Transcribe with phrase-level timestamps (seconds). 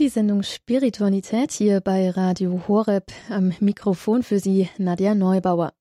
[0.00, 5.72] Die Sendung Spiritualität hier bei Radio Horeb am Mikrofon für Sie Nadja Neubauer.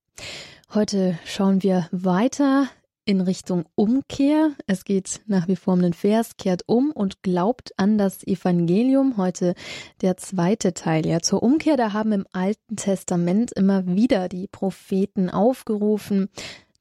[0.71, 2.67] Heute schauen wir weiter
[3.05, 4.51] in Richtung Umkehr.
[4.67, 9.17] Es geht nach wie vor um den Vers, kehrt um und glaubt an das Evangelium.
[9.17, 9.55] Heute
[10.01, 11.07] der zweite Teil.
[11.07, 16.29] Ja, zur Umkehr, da haben im Alten Testament immer wieder die Propheten aufgerufen,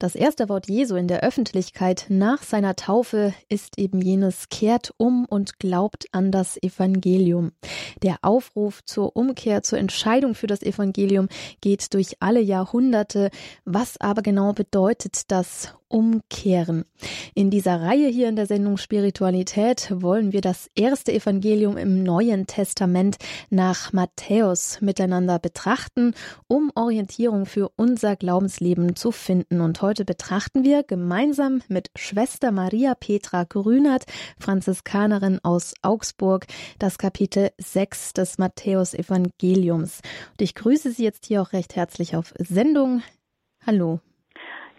[0.03, 5.27] das erste Wort Jesu in der Öffentlichkeit nach seiner Taufe ist eben jenes kehrt um
[5.27, 7.53] und glaubt an das Evangelium.
[8.03, 11.29] Der Aufruf zur Umkehr, zur Entscheidung für das Evangelium
[11.61, 13.31] geht durch alle Jahrhunderte.
[13.65, 16.85] Was aber genau bedeutet das umkehren.
[17.35, 22.47] In dieser Reihe hier in der Sendung Spiritualität wollen wir das erste Evangelium im Neuen
[22.47, 23.19] Testament
[23.51, 26.15] nach Matthäus miteinander betrachten,
[26.49, 29.61] um Orientierung für unser Glaubensleben zu finden.
[29.61, 34.05] Und heute betrachten wir gemeinsam mit Schwester Maria Petra Grünert,
[34.41, 36.47] Franziskanerin aus Augsburg,
[36.79, 40.01] das Kapitel 6 des Matthäus Evangeliums.
[40.31, 43.03] Und ich grüße Sie jetzt hier auch recht herzlich auf Sendung.
[43.67, 44.01] Hallo.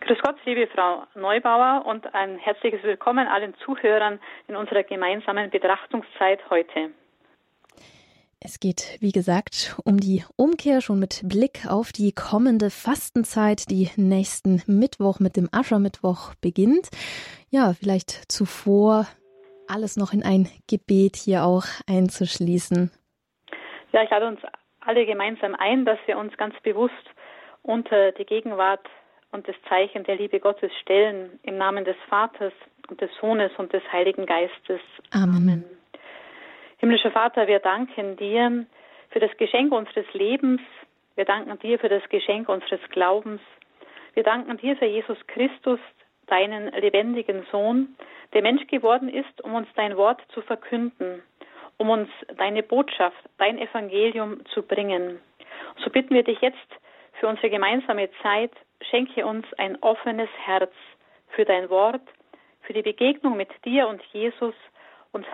[0.01, 6.39] Grüß Gott, liebe Frau Neubauer und ein herzliches Willkommen allen Zuhörern in unserer gemeinsamen Betrachtungszeit
[6.49, 6.89] heute.
[8.45, 13.89] Es geht, wie gesagt, um die Umkehr schon mit Blick auf die kommende Fastenzeit, die
[13.95, 16.89] nächsten Mittwoch mit dem Aschermittwoch beginnt.
[17.51, 19.07] Ja, vielleicht zuvor
[19.69, 22.91] alles noch in ein Gebet hier auch einzuschließen.
[23.93, 24.41] Ja, ich lade uns
[24.81, 26.93] alle gemeinsam ein, dass wir uns ganz bewusst
[27.61, 28.85] unter die Gegenwart
[29.31, 32.51] und das Zeichen der Liebe Gottes stellen im Namen des Vaters
[32.89, 34.81] und des Sohnes und des Heiligen Geistes.
[35.11, 35.63] Amen.
[36.83, 38.65] Himmlischer Vater, wir danken dir
[39.11, 40.59] für das Geschenk unseres Lebens.
[41.15, 43.39] Wir danken dir für das Geschenk unseres Glaubens.
[44.15, 45.79] Wir danken dir für Jesus Christus,
[46.27, 47.95] deinen lebendigen Sohn,
[48.33, 51.23] der Mensch geworden ist, um uns dein Wort zu verkünden,
[51.77, 55.21] um uns deine Botschaft, dein Evangelium zu bringen.
[55.85, 56.67] So bitten wir dich jetzt
[57.13, 60.73] für unsere gemeinsame Zeit, schenke uns ein offenes Herz
[61.29, 62.03] für dein Wort,
[62.63, 64.55] für die Begegnung mit dir und Jesus
[65.13, 65.25] und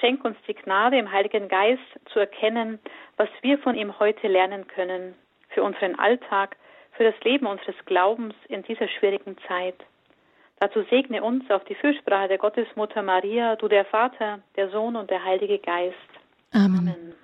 [0.00, 1.82] schenk uns die Gnade im Heiligen Geist
[2.12, 2.78] zu erkennen,
[3.16, 5.14] was wir von ihm heute lernen können,
[5.48, 6.56] für unseren Alltag,
[6.92, 9.76] für das Leben unseres Glaubens in dieser schwierigen Zeit.
[10.60, 15.10] Dazu segne uns auf die Fürsprache der Gottesmutter Maria, du der Vater, der Sohn und
[15.10, 15.96] der Heilige Geist.
[16.52, 16.78] Amen.
[16.78, 17.14] Amen.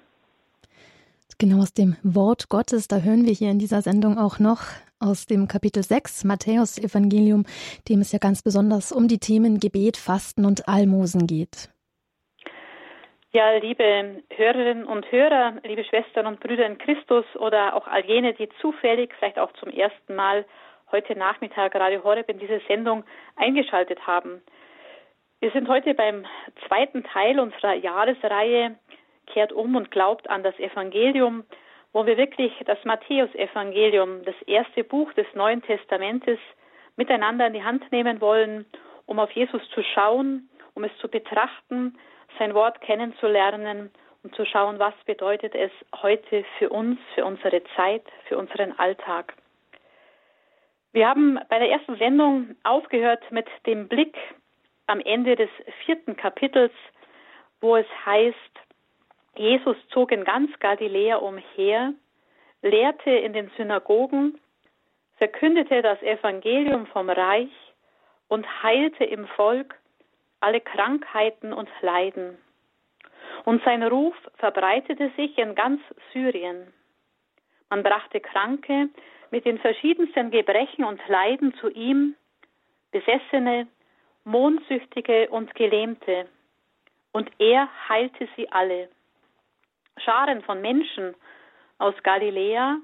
[1.38, 4.60] Genau aus dem Wort Gottes, da hören wir hier in dieser Sendung auch noch
[4.98, 7.46] aus dem Kapitel 6 Matthäus Evangelium,
[7.88, 11.70] dem es ja ganz besonders um die Themen Gebet, Fasten und Almosen geht.
[13.32, 18.34] Ja, liebe Hörerinnen und Hörer, liebe Schwestern und Brüder in Christus oder auch all jene,
[18.34, 20.44] die zufällig, vielleicht auch zum ersten Mal
[20.90, 23.04] heute Nachmittag Radio Horeb in diese Sendung
[23.36, 24.42] eingeschaltet haben.
[25.38, 26.26] Wir sind heute beim
[26.66, 28.76] zweiten Teil unserer Jahresreihe
[29.26, 31.44] Kehrt um und glaubt an das Evangelium
[31.92, 36.38] wo wir wirklich das Matthäusevangelium, das erste Buch des Neuen Testamentes,
[36.96, 38.66] miteinander in die Hand nehmen wollen,
[39.06, 41.98] um auf Jesus zu schauen, um es zu betrachten,
[42.38, 43.90] sein Wort kennenzulernen
[44.22, 45.70] und zu schauen, was bedeutet es
[46.02, 49.34] heute für uns, für unsere Zeit, für unseren Alltag.
[50.92, 54.16] Wir haben bei der ersten Sendung aufgehört mit dem Blick
[54.86, 55.50] am Ende des
[55.84, 56.72] vierten Kapitels,
[57.60, 58.36] wo es heißt,
[59.36, 61.94] Jesus zog in ganz Galiläa umher,
[62.62, 64.40] lehrte in den Synagogen,
[65.16, 67.52] verkündete das Evangelium vom Reich
[68.28, 69.76] und heilte im Volk
[70.40, 72.38] alle Krankheiten und Leiden.
[73.44, 75.80] Und sein Ruf verbreitete sich in ganz
[76.12, 76.72] Syrien.
[77.68, 78.88] Man brachte Kranke
[79.30, 82.16] mit den verschiedensten Gebrechen und Leiden zu ihm,
[82.90, 83.68] Besessene,
[84.24, 86.28] Mondsüchtige und Gelähmte,
[87.12, 88.88] und er heilte sie alle.
[89.98, 91.14] Scharen von Menschen
[91.78, 92.78] aus Galiläa,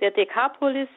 [0.00, 0.88] der Dekapolis,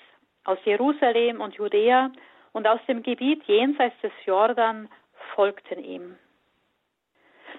[0.44, 2.12] aus Jerusalem und Judäa
[2.54, 4.90] und aus dem Gebiet jenseits des Jordan
[5.36, 6.16] folgten ihm.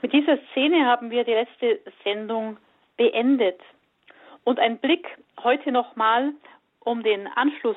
[0.02, 2.58] Mit dieser Szene haben wir die letzte Sendung
[2.96, 3.60] beendet.
[4.44, 5.08] Und ein Blick
[5.42, 6.32] heute nochmal,
[6.80, 7.76] um den Anschluss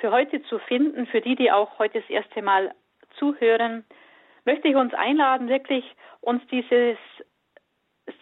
[0.00, 2.74] für heute zu finden, für die, die auch heute das erste Mal
[3.18, 3.84] zuhören,
[4.44, 5.84] möchte ich uns einladen, wirklich
[6.20, 6.98] uns dieses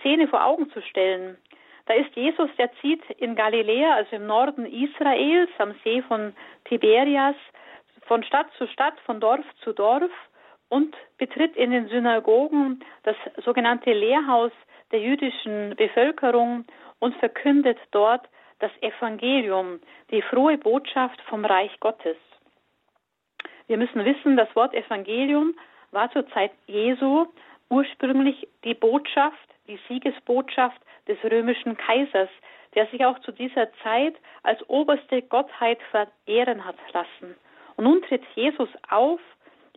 [0.00, 1.37] Szene vor Augen zu stellen.
[1.87, 6.34] Da ist Jesus, der zieht in Galiläa, also im Norden Israels, am See von
[6.64, 7.37] Tiberias,
[8.06, 10.10] von Stadt zu Stadt, von Dorf zu Dorf
[10.69, 14.52] und betritt in den Synagogen das sogenannte Lehrhaus
[14.93, 16.64] der jüdischen Bevölkerung
[16.99, 18.28] und verkündet dort
[18.61, 19.81] das Evangelium,
[20.11, 22.16] die frohe Botschaft vom Reich Gottes.
[23.66, 25.55] Wir müssen wissen, das Wort Evangelium
[25.90, 27.26] war zur Zeit Jesu
[27.70, 32.28] ursprünglich die Botschaft, die Siegesbotschaft des römischen Kaisers,
[32.75, 37.37] der sich auch zu dieser Zeit als oberste Gottheit verehren hat lassen.
[37.76, 39.20] Und nun tritt Jesus auf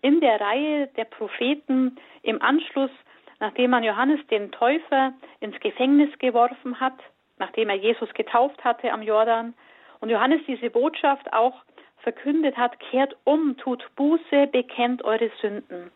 [0.02, 2.92] in der Reihe der Propheten im Anschluss,
[3.40, 6.98] nachdem man Johannes den Täufer ins Gefängnis geworfen hat,
[7.38, 9.54] nachdem er Jesus getauft hatte am Jordan
[10.00, 11.64] und Johannes diese Botschaft auch
[12.00, 15.92] verkündet hat, kehrt um, tut Buße, bekennt eure Sünden.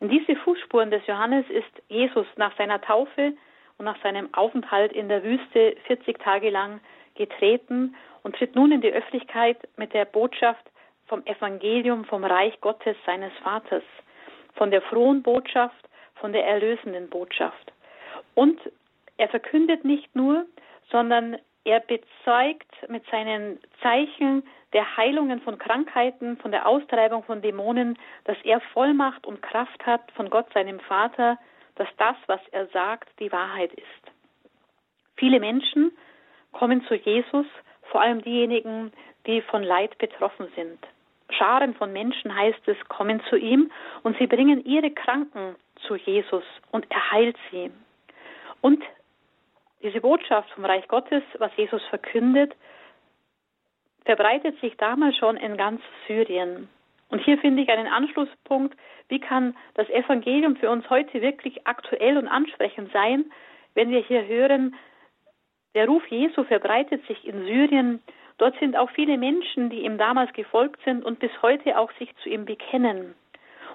[0.00, 3.32] In diese Fußspuren des Johannes ist Jesus nach seiner Taufe
[3.78, 6.80] und nach seinem Aufenthalt in der Wüste 40 Tage lang
[7.14, 10.64] getreten und tritt nun in die Öffentlichkeit mit der Botschaft
[11.06, 13.84] vom Evangelium vom Reich Gottes seines Vaters,
[14.54, 17.72] von der frohen Botschaft, von der erlösenden Botschaft.
[18.34, 18.58] Und
[19.16, 20.46] er verkündet nicht nur,
[20.90, 27.98] sondern er bezeugt mit seinen Zeichen der Heilungen von Krankheiten, von der Austreibung von Dämonen,
[28.24, 31.38] dass er Vollmacht und Kraft hat von Gott, seinem Vater,
[31.76, 34.12] dass das, was er sagt, die Wahrheit ist.
[35.16, 35.92] Viele Menschen
[36.52, 37.46] kommen zu Jesus,
[37.90, 38.92] vor allem diejenigen,
[39.26, 40.78] die von Leid betroffen sind.
[41.36, 43.70] Scharen von Menschen heißt es, kommen zu ihm
[44.02, 45.56] und sie bringen ihre Kranken
[45.86, 47.70] zu Jesus und er heilt sie.
[48.60, 48.82] Und
[49.82, 52.54] diese Botschaft vom Reich Gottes, was Jesus verkündet,
[54.04, 56.68] verbreitet sich damals schon in ganz Syrien.
[57.08, 58.76] Und hier finde ich einen Anschlusspunkt,
[59.08, 63.26] wie kann das Evangelium für uns heute wirklich aktuell und ansprechend sein,
[63.74, 64.74] wenn wir hier hören,
[65.74, 68.02] der Ruf Jesu verbreitet sich in Syrien.
[68.38, 72.14] Dort sind auch viele Menschen, die ihm damals gefolgt sind und bis heute auch sich
[72.22, 73.14] zu ihm bekennen.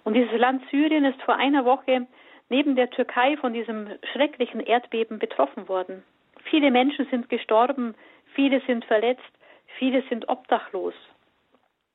[0.04, 2.08] Und dieses Land Syrien ist vor einer Woche
[2.50, 6.04] neben der Türkei von diesem schrecklichen Erdbeben betroffen worden.
[6.44, 7.96] Viele Menschen sind gestorben,
[8.34, 9.31] viele sind verletzt,
[9.78, 10.94] viele sind obdachlos.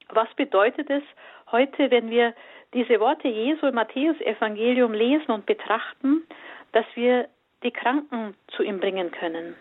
[0.09, 1.03] Was bedeutet es
[1.51, 2.35] heute, wenn wir
[2.75, 6.23] diese Worte Jesu im Matthäus-Evangelium lesen und betrachten,
[6.73, 7.29] dass wir
[7.63, 9.57] die Kranken zu ihm bringen können?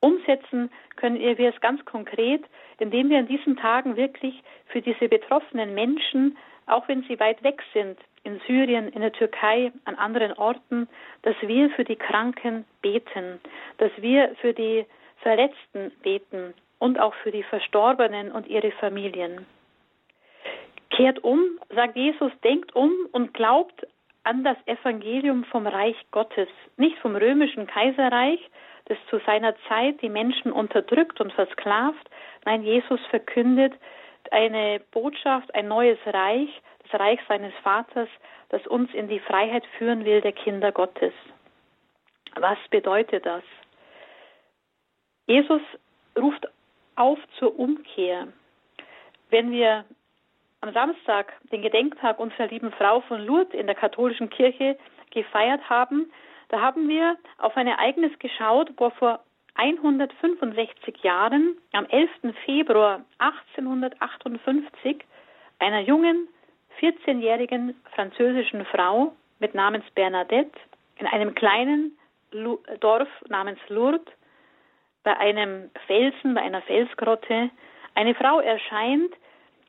[0.00, 2.42] Umsetzen können wir es ganz konkret,
[2.78, 6.36] indem wir in diesen Tagen wirklich für diese betroffenen Menschen,
[6.66, 10.88] auch wenn sie weit weg sind, in Syrien, in der Türkei, an anderen Orten,
[11.22, 13.40] dass wir für die Kranken beten,
[13.78, 14.86] dass wir für die
[15.18, 19.46] Verletzten beten und auch für die Verstorbenen und ihre Familien.
[20.90, 21.42] Kehrt um,
[21.74, 23.86] sagt Jesus, denkt um und glaubt
[24.24, 28.40] an das Evangelium vom Reich Gottes, nicht vom römischen Kaiserreich,
[28.90, 32.10] das zu seiner Zeit die Menschen unterdrückt und versklavt.
[32.44, 33.72] Nein, Jesus verkündet
[34.32, 36.50] eine Botschaft, ein neues Reich,
[36.82, 38.08] das Reich seines Vaters,
[38.48, 41.12] das uns in die Freiheit führen will, der Kinder Gottes.
[42.34, 43.44] Was bedeutet das?
[45.26, 45.62] Jesus
[46.18, 46.48] ruft
[46.96, 48.26] auf zur Umkehr.
[49.30, 49.84] Wenn wir
[50.62, 54.76] am Samstag den Gedenktag unserer lieben Frau von Lourdes in der katholischen Kirche
[55.10, 56.10] gefeiert haben,
[56.50, 59.20] da haben wir auf ein Ereignis geschaut, wo vor
[59.54, 62.10] 165 Jahren, am 11.
[62.44, 65.04] Februar 1858,
[65.58, 66.28] einer jungen,
[66.80, 70.58] 14-jährigen französischen Frau mit Namens Bernadette
[70.96, 71.96] in einem kleinen
[72.80, 74.06] Dorf namens Lourdes
[75.02, 77.50] bei einem Felsen, bei einer Felsgrotte,
[77.94, 79.12] eine Frau erscheint,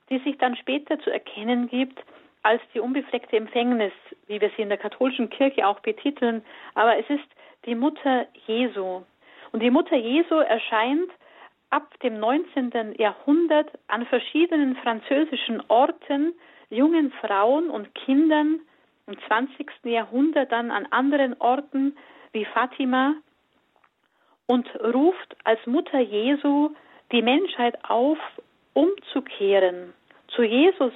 [0.10, 2.00] die sich dann später zu erkennen gibt
[2.44, 3.94] als die unbefleckte Empfängnis,
[4.32, 6.42] wie wir sie in der katholischen Kirche auch betiteln,
[6.74, 7.28] aber es ist
[7.66, 9.02] die Mutter Jesu.
[9.52, 11.12] Und die Mutter Jesu erscheint
[11.70, 12.96] ab dem 19.
[12.98, 16.34] Jahrhundert an verschiedenen französischen Orten
[16.70, 18.62] jungen Frauen und Kindern,
[19.08, 19.68] im 20.
[19.84, 21.98] Jahrhundert dann an anderen Orten
[22.32, 23.16] wie Fatima
[24.48, 26.70] und ruft als Mutter Jesu
[27.12, 28.18] die Menschheit auf,
[28.74, 29.94] umzukehren,
[30.30, 30.94] zu Jesus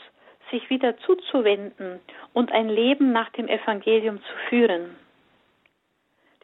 [0.51, 1.99] sich wieder zuzuwenden
[2.33, 4.95] und ein Leben nach dem Evangelium zu führen.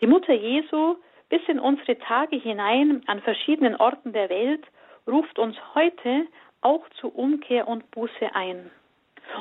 [0.01, 0.95] Die Mutter Jesu
[1.29, 4.65] bis in unsere Tage hinein an verschiedenen Orten der Welt
[5.07, 6.27] ruft uns heute
[6.61, 8.69] auch zu Umkehr und Buße ein.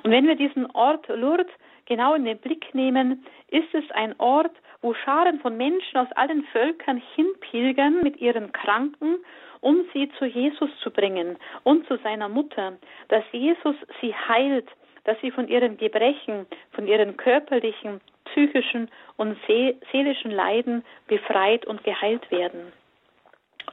[0.03, 1.51] Und wenn wir diesen Ort Lourdes
[1.87, 4.53] genau in den Blick nehmen, ist es ein Ort,
[4.83, 9.17] wo Scharen von Menschen aus allen Völkern hinpilgern mit ihren Kranken,
[9.61, 14.69] um sie zu Jesus zu bringen und zu seiner Mutter, dass Jesus sie heilt,
[15.05, 22.31] dass sie von ihren Gebrechen, von ihren körperlichen, psychischen und seelischen Leiden befreit und geheilt
[22.31, 22.73] werden.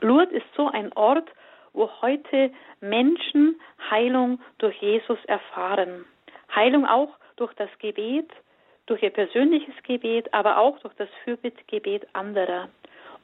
[0.02, 1.30] Lourdes ist so ein Ort,
[1.74, 3.60] wo heute Menschen
[3.90, 6.06] Heilung durch Jesus erfahren.
[6.54, 8.30] Heilung auch durch das Gebet,
[8.88, 12.70] durch ihr persönliches Gebet, aber auch durch das Fürbittgebet anderer.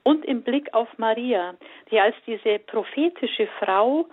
[0.03, 1.55] Und im Blick auf Maria,
[1.89, 4.05] die als diese prophetische Frau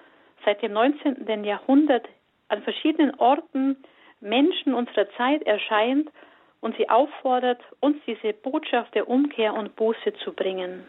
[0.44, 1.44] seit dem 19.
[1.44, 2.08] Jahrhundert
[2.48, 3.76] an verschiedenen Orten
[4.20, 6.10] Menschen unserer Zeit erscheint
[6.60, 10.86] und sie auffordert, uns diese Botschaft der Umkehr und Buße zu bringen.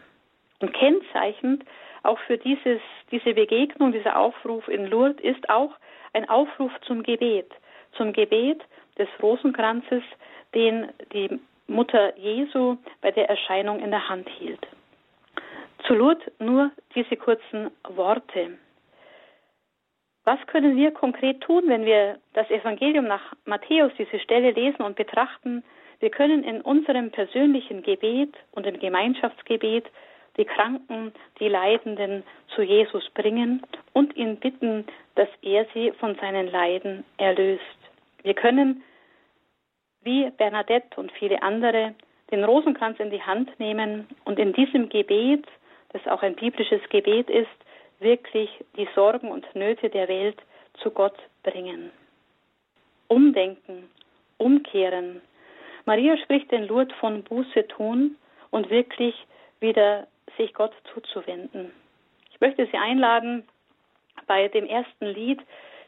[0.60, 1.64] Und kennzeichnend
[2.02, 5.72] auch für dieses, diese Begegnung, dieser Aufruf in Lourdes ist auch
[6.12, 7.50] ein Aufruf zum Gebet,
[7.96, 8.60] zum Gebet
[8.98, 10.02] des Rosenkranzes,
[10.54, 14.66] den die Mutter Jesu bei der Erscheinung in der Hand hielt.
[15.86, 18.58] Zu Lourdes nur diese kurzen Worte.
[20.24, 24.94] Was können wir konkret tun, wenn wir das Evangelium nach Matthäus, diese Stelle lesen und
[24.94, 25.64] betrachten?
[25.98, 29.86] Wir können in unserem persönlichen Gebet und im Gemeinschaftsgebet
[30.36, 32.22] die Kranken, die Leidenden
[32.54, 37.81] zu Jesus bringen und ihn bitten, dass er sie von seinen Leiden erlöst.
[38.22, 38.82] Wir können,
[40.02, 41.94] wie Bernadette und viele andere,
[42.30, 45.46] den Rosenkranz in die Hand nehmen und in diesem Gebet,
[45.90, 47.48] das auch ein biblisches Gebet ist,
[48.00, 50.40] wirklich die Sorgen und Nöte der Welt
[50.74, 51.90] zu Gott bringen.
[53.08, 53.90] Umdenken,
[54.38, 55.20] umkehren.
[55.84, 58.16] Maria spricht in Lourdes von Buße tun
[58.50, 59.14] und wirklich
[59.60, 61.72] wieder sich Gott zuzuwenden.
[62.30, 63.46] Ich möchte Sie einladen,
[64.26, 65.40] bei dem ersten Lied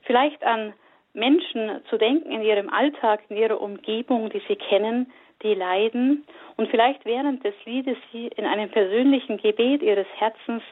[0.02, 0.74] vielleicht an
[1.14, 5.10] Menschen zu denken in ihrem Alltag, in ihrer Umgebung, die Sie kennen,
[5.42, 6.24] die leiden
[6.56, 10.62] und vielleicht während des Liedes Sie in einem persönlichen Gebet Ihres Herzens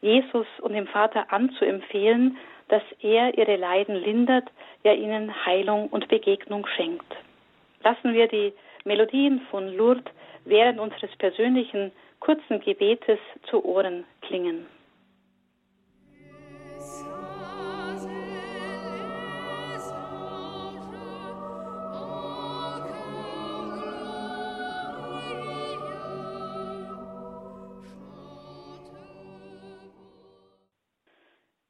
[0.00, 2.36] Jesus und dem Vater anzuempfehlen,
[2.68, 4.50] dass er ihre Leiden lindert,
[4.82, 7.14] ja ihnen Heilung und Begegnung schenkt.
[7.84, 8.52] Lassen wir die
[8.84, 10.12] Melodien von Lourdes
[10.44, 13.18] während unseres persönlichen kurzen Gebetes
[13.48, 14.66] zu Ohren klingen.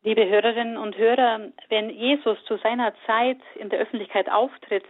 [0.04, 4.84] Liebe Hörerinnen und Hörer, wenn Jesus zu seiner Zeit in der Öffentlichkeit auftritt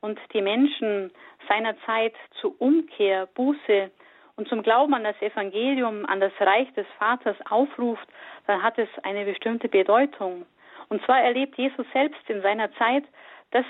[0.00, 1.12] und die Menschen
[1.46, 3.90] seiner Zeit zu Umkehr, Buße
[4.36, 8.08] und zum Glauben an das Evangelium, an das Reich des Vaters aufruft,
[8.46, 10.46] dann hat es eine bestimmte Bedeutung.
[10.88, 13.04] Und zwar erlebt Jesus selbst in seiner Zeit,
[13.50, 13.66] dass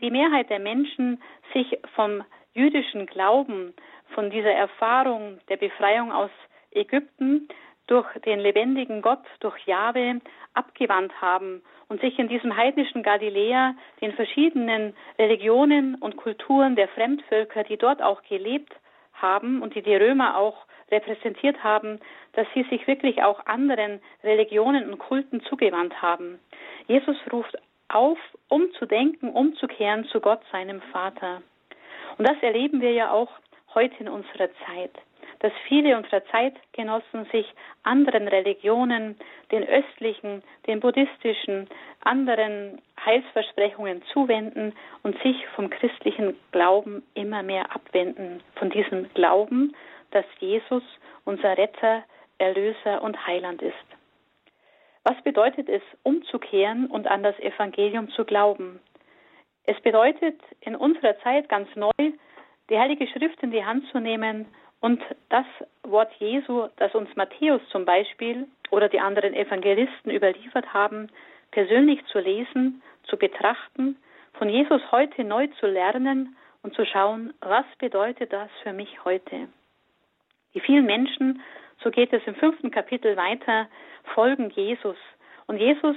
[0.00, 3.74] die Mehrheit der Menschen sich vom jüdischen Glauben,
[4.14, 6.30] von dieser Erfahrung der Befreiung aus
[6.70, 7.46] Ägypten
[7.90, 10.20] durch den lebendigen Gott, durch Jahwe
[10.54, 17.64] abgewandt haben und sich in diesem heidnischen Galiläa den verschiedenen Religionen und Kulturen der Fremdvölker,
[17.64, 18.72] die dort auch gelebt
[19.14, 20.56] haben und die die Römer auch
[20.90, 21.98] repräsentiert haben,
[22.32, 26.38] dass sie sich wirklich auch anderen Religionen und Kulten zugewandt haben.
[26.86, 27.56] Jesus ruft
[27.88, 28.18] auf,
[28.48, 31.42] umzudenken, umzukehren zu Gott, seinem Vater.
[32.18, 33.30] Und das erleben wir ja auch
[33.74, 34.92] heute in unserer Zeit
[35.40, 37.46] dass viele unserer Zeitgenossen sich
[37.82, 39.16] anderen Religionen,
[39.50, 41.68] den östlichen, den buddhistischen,
[42.00, 49.74] anderen Heilsversprechungen zuwenden und sich vom christlichen Glauben immer mehr abwenden, von diesem Glauben,
[50.10, 50.82] dass Jesus
[51.24, 52.04] unser Retter,
[52.38, 53.74] Erlöser und Heiland ist.
[55.04, 58.80] Was bedeutet es, umzukehren und an das Evangelium zu glauben?
[59.64, 62.12] Es bedeutet in unserer Zeit ganz neu,
[62.68, 64.46] die Heilige Schrift in die Hand zu nehmen
[64.80, 65.46] und das
[65.82, 71.08] Wort Jesu, das uns Matthäus zum Beispiel oder die anderen Evangelisten überliefert haben,
[71.50, 73.96] persönlich zu lesen, zu betrachten,
[74.34, 79.48] von Jesus heute neu zu lernen und zu schauen, was bedeutet das für mich heute.
[80.54, 81.42] Die vielen Menschen,
[81.82, 83.68] so geht es im fünften Kapitel weiter,
[84.14, 84.96] folgen Jesus.
[85.46, 85.96] Und Jesus,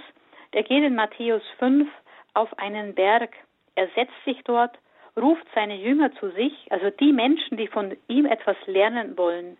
[0.53, 1.89] der geht in Matthäus 5
[2.33, 3.35] auf einen Berg.
[3.75, 4.77] Er setzt sich dort
[5.17, 9.58] ruft seine Jünger zu sich, also die Menschen, die von ihm etwas lernen wollen.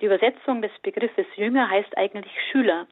[0.00, 2.86] Die Übersetzung des Begriffes Jünger heißt eigentlich Schüler.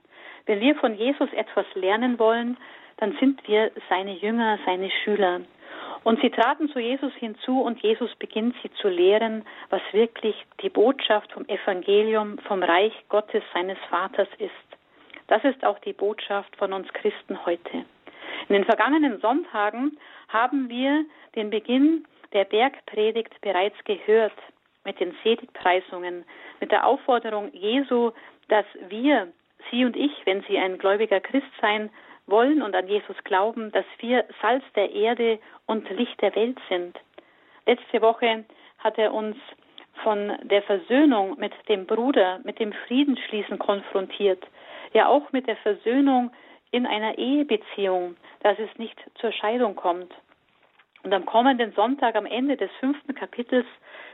[0.46, 2.56] Wenn wir von Jesus etwas lernen wollen,
[2.98, 5.40] dann sind wir seine Jünger, seine Schüler.
[6.04, 10.68] Und sie traten zu Jesus hinzu und Jesus beginnt sie zu lehren, was wirklich die
[10.68, 14.52] Botschaft vom Evangelium, vom Reich Gottes, seines Vaters ist.
[15.28, 17.86] Das ist auch die Botschaft von uns Christen heute.
[18.48, 19.98] In den vergangenen Sonntagen
[20.28, 24.34] haben wir den Beginn der Bergpredigt bereits gehört
[24.84, 26.24] mit den Seligpreisungen,
[26.60, 28.10] mit der Aufforderung Jesu,
[28.48, 29.28] dass wir,
[29.70, 31.90] Sie und ich, wenn Sie ein gläubiger Christ sein
[32.26, 36.98] wollen und an Jesus glauben, dass wir Salz der Erde und Licht der Welt sind.
[37.66, 38.44] Letzte Woche
[38.78, 39.36] hat er uns
[40.02, 44.44] von der Versöhnung mit dem Bruder, mit dem Friedensschließen konfrontiert,
[44.92, 46.30] ja auch mit der Versöhnung
[46.74, 50.12] in einer Ehebeziehung, dass es nicht zur Scheidung kommt.
[51.04, 53.66] Und am kommenden Sonntag, am Ende des fünften Kapitels,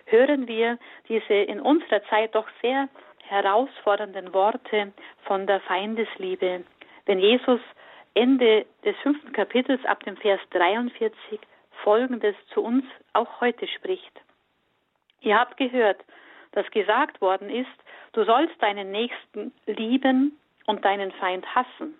[0.04, 2.90] hören wir diese in unserer Zeit doch sehr
[3.24, 6.64] herausfordernden Worte von der Feindesliebe.
[7.06, 7.60] Wenn Jesus
[8.12, 11.40] Ende des fünften Kapitels ab dem Vers 43
[11.82, 14.20] Folgendes zu uns auch heute spricht.
[15.22, 16.04] Ihr habt gehört,
[16.52, 17.70] dass gesagt worden ist,
[18.12, 21.94] du sollst deinen Nächsten lieben und deinen Feind hassen.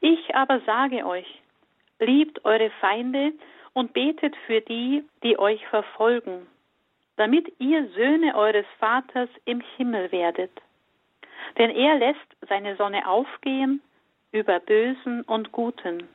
[0.00, 1.42] Ich aber sage euch,
[1.98, 3.32] liebt eure Feinde
[3.72, 6.46] und betet für die, die euch verfolgen,
[7.16, 10.52] damit ihr Söhne eures Vaters im Himmel werdet.
[11.56, 13.80] Denn er lässt seine Sonne aufgehen
[14.32, 16.08] über Bösen und Guten,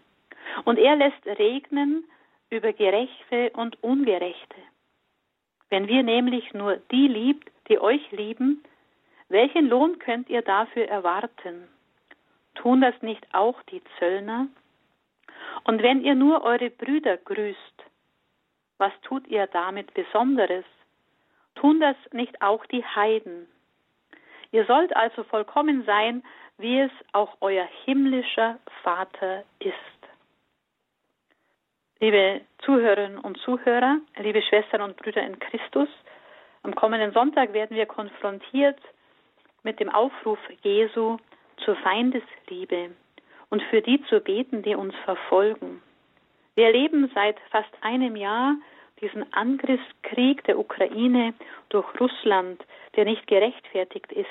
[0.66, 2.04] und er lässt regnen
[2.50, 4.58] über Gerechte und Ungerechte.
[5.70, 8.64] Wenn wir nämlich nur die liebt, die euch lieben,
[9.30, 11.68] welchen Lohn könnt ihr dafür erwarten?
[12.56, 14.48] Tun das nicht auch die Zöllner?
[15.64, 17.84] Und wenn ihr nur eure Brüder grüßt,
[18.78, 20.66] was tut ihr damit Besonderes?
[21.56, 23.48] Tun das nicht auch die Heiden?
[24.52, 26.24] Ihr sollt also vollkommen sein,
[26.58, 29.74] wie es auch euer himmlischer Vater ist.
[32.00, 35.88] Liebe Zuhörerinnen und Zuhörer, liebe Schwestern und Brüder in Christus,
[36.64, 38.80] am kommenden Sonntag werden wir konfrontiert
[39.64, 41.18] mit dem Aufruf Jesu
[41.58, 42.92] zur Feindesliebe
[43.50, 45.82] und für die zu beten, die uns verfolgen.
[46.56, 48.56] Wir erleben seit fast einem Jahr
[49.02, 51.34] diesen Angriffskrieg der Ukraine
[51.70, 52.64] durch Russland,
[52.96, 54.28] der nicht gerechtfertigt ist.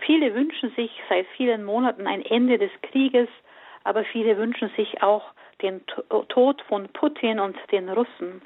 [0.00, 3.28] Viele wünschen sich seit vielen Monaten ein Ende des Krieges,
[3.84, 5.32] aber viele wünschen sich auch
[5.62, 5.84] den
[6.28, 8.42] Tod von Putin und den Russen.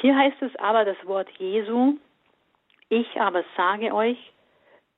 [0.00, 1.98] Hier heißt es aber das Wort Jesu,
[2.88, 4.18] ich aber sage euch,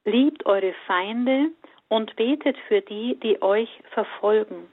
[0.04, 1.50] liebt eure Feinde
[1.88, 4.68] und betet für die, die euch verfolgen.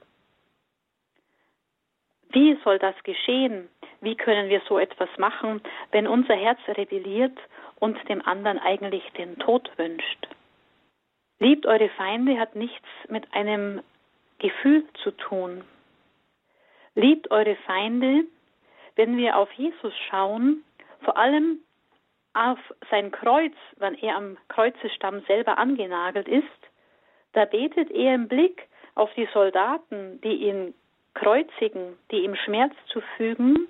[2.32, 3.70] Wie soll das geschehen?
[4.02, 7.38] Wie können wir so etwas machen, wenn unser Herz rebelliert
[7.80, 10.28] und dem anderen eigentlich den Tod wünscht?
[11.40, 13.82] Liebt eure Feinde hat nichts mit einem
[14.40, 15.64] Gefühl zu tun.
[16.96, 18.26] Liebt eure Feinde,
[18.96, 20.64] wenn wir auf Jesus schauen,
[21.02, 21.60] vor allem
[22.34, 22.60] auf
[22.90, 26.46] sein Kreuz, wenn er am Kreuzestamm selber angenagelt ist,
[27.34, 30.74] da betet er im Blick auf die Soldaten, die ihn
[31.14, 33.68] kreuzigen, die ihm Schmerz zufügen,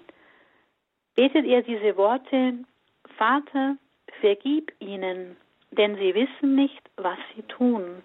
[1.15, 2.53] betet er diese Worte,
[3.17, 3.75] Vater,
[4.21, 5.35] vergib ihnen,
[5.71, 8.01] denn sie wissen nicht, was sie tun.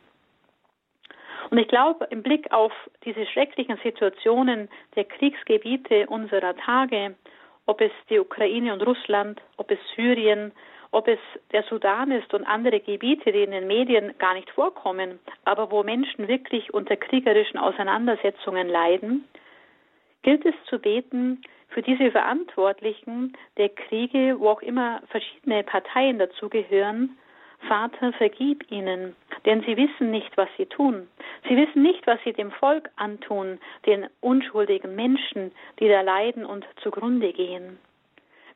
[1.51, 2.73] Und ich glaube, im Blick auf
[3.05, 7.14] diese schrecklichen Situationen der Kriegsgebiete unserer Tage,
[7.66, 10.53] ob es die Ukraine und Russland, ob es Syrien,
[10.90, 11.18] ob es
[11.53, 15.83] der Sudan ist und andere Gebiete, die in den Medien gar nicht vorkommen, aber wo
[15.83, 19.24] Menschen wirklich unter kriegerischen Auseinandersetzungen leiden,
[20.22, 27.18] gilt es zu beten für diese Verantwortlichen der Kriege, wo auch immer verschiedene Parteien dazugehören,
[27.68, 31.09] Vater, vergib ihnen, denn sie wissen nicht, was sie tun.
[31.48, 36.66] Sie wissen nicht, was sie dem Volk antun, den unschuldigen Menschen, die da leiden und
[36.83, 37.79] zugrunde gehen.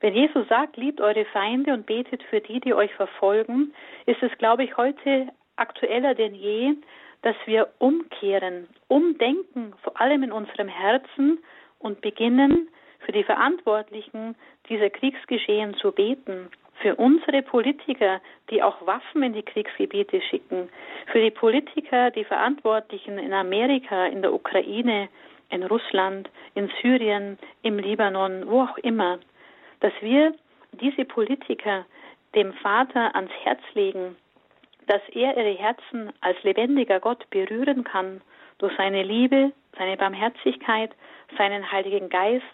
[0.01, 3.75] Wenn Jesus sagt, liebt eure Feinde und betet für die, die euch verfolgen,
[4.07, 6.75] ist es, glaube ich, heute aktueller denn je,
[7.23, 11.39] dass wir umkehren, umdenken, vor allem in unserem Herzen
[11.81, 12.69] und beginnen,
[13.01, 14.37] für die Verantwortlichen
[14.69, 20.69] dieser Kriegsgeschehen zu beten, für unsere Politiker, die auch Waffen in die Kriegsgebiete schicken,
[21.11, 25.09] für die Politiker, die Verantwortlichen in Amerika, in der Ukraine,
[25.51, 29.19] in Russland, in Syrien, im Libanon, wo auch immer,
[29.81, 30.35] dass wir
[30.73, 31.85] diese Politiker
[32.35, 34.17] dem Vater ans Herz legen,
[34.87, 38.21] dass er ihre Herzen als lebendiger Gott berühren kann
[38.59, 40.91] durch seine Liebe, seine Barmherzigkeit,
[41.37, 42.45] seinen Heiligen Geist,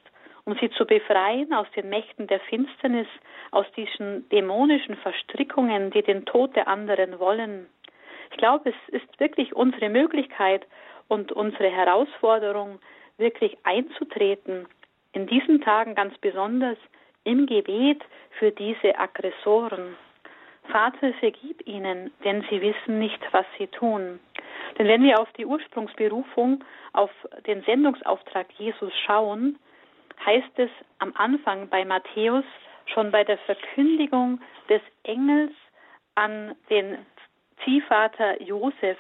[0.47, 3.07] um sie zu befreien aus den Mächten der Finsternis,
[3.51, 7.67] aus diesen dämonischen Verstrickungen, die den Tod der anderen wollen.
[8.31, 10.67] Ich glaube, es ist wirklich unsere Möglichkeit
[11.09, 12.81] und unsere Herausforderung,
[13.17, 14.67] wirklich einzutreten,
[15.13, 16.77] in diesen Tagen ganz besonders
[17.23, 18.03] im Gebet
[18.39, 19.97] für diese Aggressoren.
[20.71, 24.19] Vater, vergib ihnen, denn sie wissen nicht, was sie tun.
[24.79, 27.11] Denn wenn wir auf die Ursprungsberufung, auf
[27.47, 29.59] den Sendungsauftrag Jesus schauen,
[30.25, 32.45] heißt es am Anfang bei Matthäus,
[32.87, 35.53] schon bei der Verkündigung des Engels
[36.15, 36.99] an den
[37.65, 38.99] Ziehvater Josef,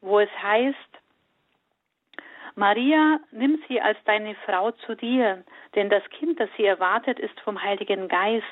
[0.00, 0.76] wo es heißt,
[2.54, 5.42] Maria, nimm sie als deine Frau zu dir,
[5.74, 8.44] denn das Kind, das sie erwartet, ist vom Heiligen Geist.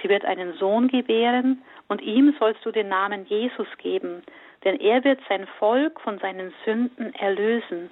[0.00, 4.22] Sie wird einen Sohn gebären, und ihm sollst du den Namen Jesus geben,
[4.64, 7.90] denn er wird sein Volk von seinen Sünden erlösen.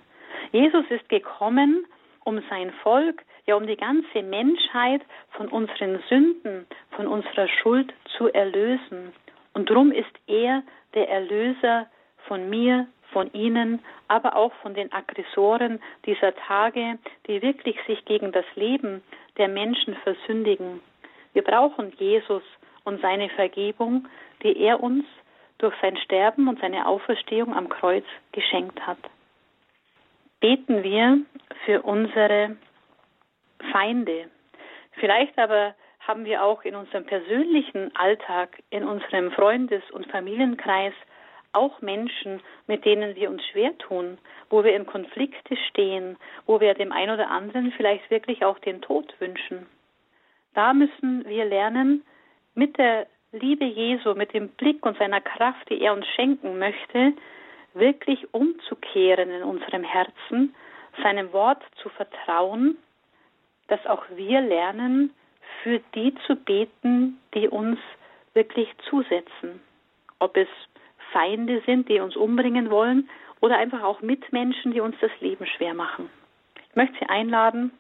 [0.52, 1.84] Jesus ist gekommen,
[2.24, 8.28] um sein Volk, ja um die ganze Menschheit von unseren Sünden, von unserer Schuld zu
[8.28, 9.12] erlösen.
[9.54, 10.62] Und drum ist er
[10.94, 11.86] der Erlöser
[12.28, 18.30] von mir, von ihnen, aber auch von den Aggressoren dieser Tage, die wirklich sich gegen
[18.30, 19.02] das Leben
[19.36, 20.80] der Menschen versündigen.
[21.32, 22.44] Wir brauchen Jesus
[22.84, 24.06] und seine Vergebung,
[24.44, 25.04] die er uns
[25.58, 28.98] durch sein Sterben und seine Auferstehung am Kreuz geschenkt hat.
[30.38, 31.18] Beten wir
[31.66, 32.56] für unsere
[33.72, 34.30] Feinde.
[34.92, 40.94] Vielleicht aber haben wir auch in unserem persönlichen Alltag, in unserem Freundes- und Familienkreis
[41.52, 44.18] auch Menschen, mit denen wir uns schwer tun,
[44.50, 48.80] wo wir in Konflikte stehen, wo wir dem einen oder anderen vielleicht wirklich auch den
[48.80, 49.66] Tod wünschen.
[50.54, 52.04] Da müssen wir lernen,
[52.54, 57.12] mit der Liebe Jesu, mit dem Blick und seiner Kraft, die er uns schenken möchte,
[57.74, 60.54] wirklich umzukehren in unserem Herzen,
[61.02, 62.76] seinem Wort zu vertrauen,
[63.70, 65.14] dass auch wir lernen,
[65.62, 67.78] für die zu beten, die uns
[68.34, 69.60] wirklich zusetzen.
[70.18, 70.48] Ob es
[71.12, 73.08] Feinde sind, die uns umbringen wollen,
[73.40, 76.10] oder einfach auch Mitmenschen, die uns das Leben schwer machen.
[76.68, 77.72] Ich möchte Sie einladen,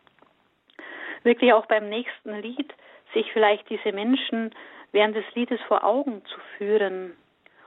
[1.22, 2.72] wirklich auch beim nächsten Lied
[3.12, 4.54] sich vielleicht diese Menschen
[4.92, 7.14] während des Liedes vor Augen zu führen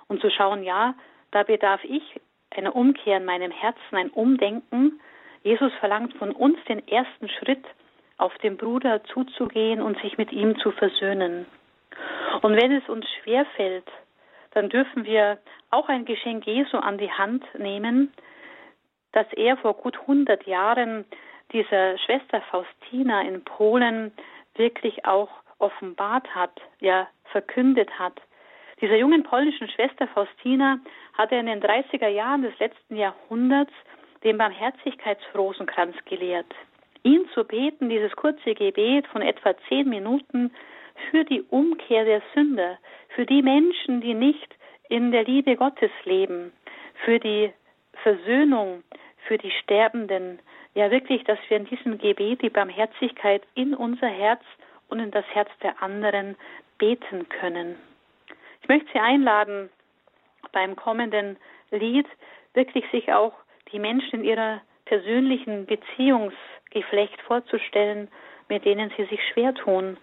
[0.08, 0.96] und zu schauen, ja,
[1.32, 2.04] da bedarf ich
[2.50, 5.00] einer Umkehr in meinem Herzen, ein Umdenken.
[5.44, 7.64] Jesus verlangt von uns den ersten Schritt,
[8.18, 11.46] auf den Bruder zuzugehen und sich mit ihm zu versöhnen.
[12.42, 13.88] Und wenn es uns schwerfällt,
[14.52, 15.40] dann dürfen wir
[15.72, 18.14] auch ein Geschenk Jesu an die Hand nehmen,
[19.12, 21.06] das er vor gut 100 Jahren
[21.52, 24.12] dieser Schwester Faustina in Polen
[24.56, 28.20] wirklich auch offenbart hat, ja verkündet hat.
[28.82, 30.80] Dieser jungen polnischen Schwester Faustina
[31.18, 33.72] hatte in den 30er Jahren des letzten Jahrhunderts
[34.24, 36.54] den Barmherzigkeitsrosenkranz gelehrt.
[37.04, 40.52] Ihn zu beten, dieses kurze Gebet von etwa zehn Minuten
[41.10, 42.78] für die Umkehr der Sünder,
[43.10, 44.56] für die Menschen, die nicht
[44.90, 46.54] in der Liebe Gottes leben,
[47.06, 47.52] für die
[48.04, 48.84] Versöhnung,
[49.28, 50.40] für die Sterbenden.
[50.76, 54.42] Ja, wirklich, dass wir in diesem Gebet die Barmherzigkeit in unser Herz
[54.90, 56.36] und in das Herz der anderen
[56.78, 57.76] beten können.
[58.62, 59.70] Ich möchte Sie einladen,
[60.52, 61.38] beim kommenden
[61.72, 62.08] Lied
[62.54, 63.34] wirklich sich auch
[63.72, 65.66] die Menschen in ihrer persönlichen
[66.74, 68.08] Beziehungsgeflecht vorzustellen,
[68.50, 69.98] mit denen sie sich schwer tun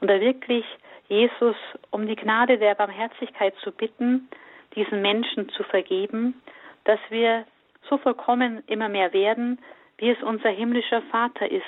[0.00, 0.64] und da wirklich
[1.08, 1.56] Jesus
[1.90, 4.28] um die Gnade der Barmherzigkeit zu bitten,
[4.74, 6.40] diesen Menschen zu vergeben,
[6.84, 7.44] dass wir
[7.88, 9.58] so vollkommen immer mehr werden,
[9.98, 11.64] wie es unser himmlischer Vater ist,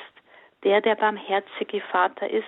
[0.65, 2.45] der der barmherzige Vater ist,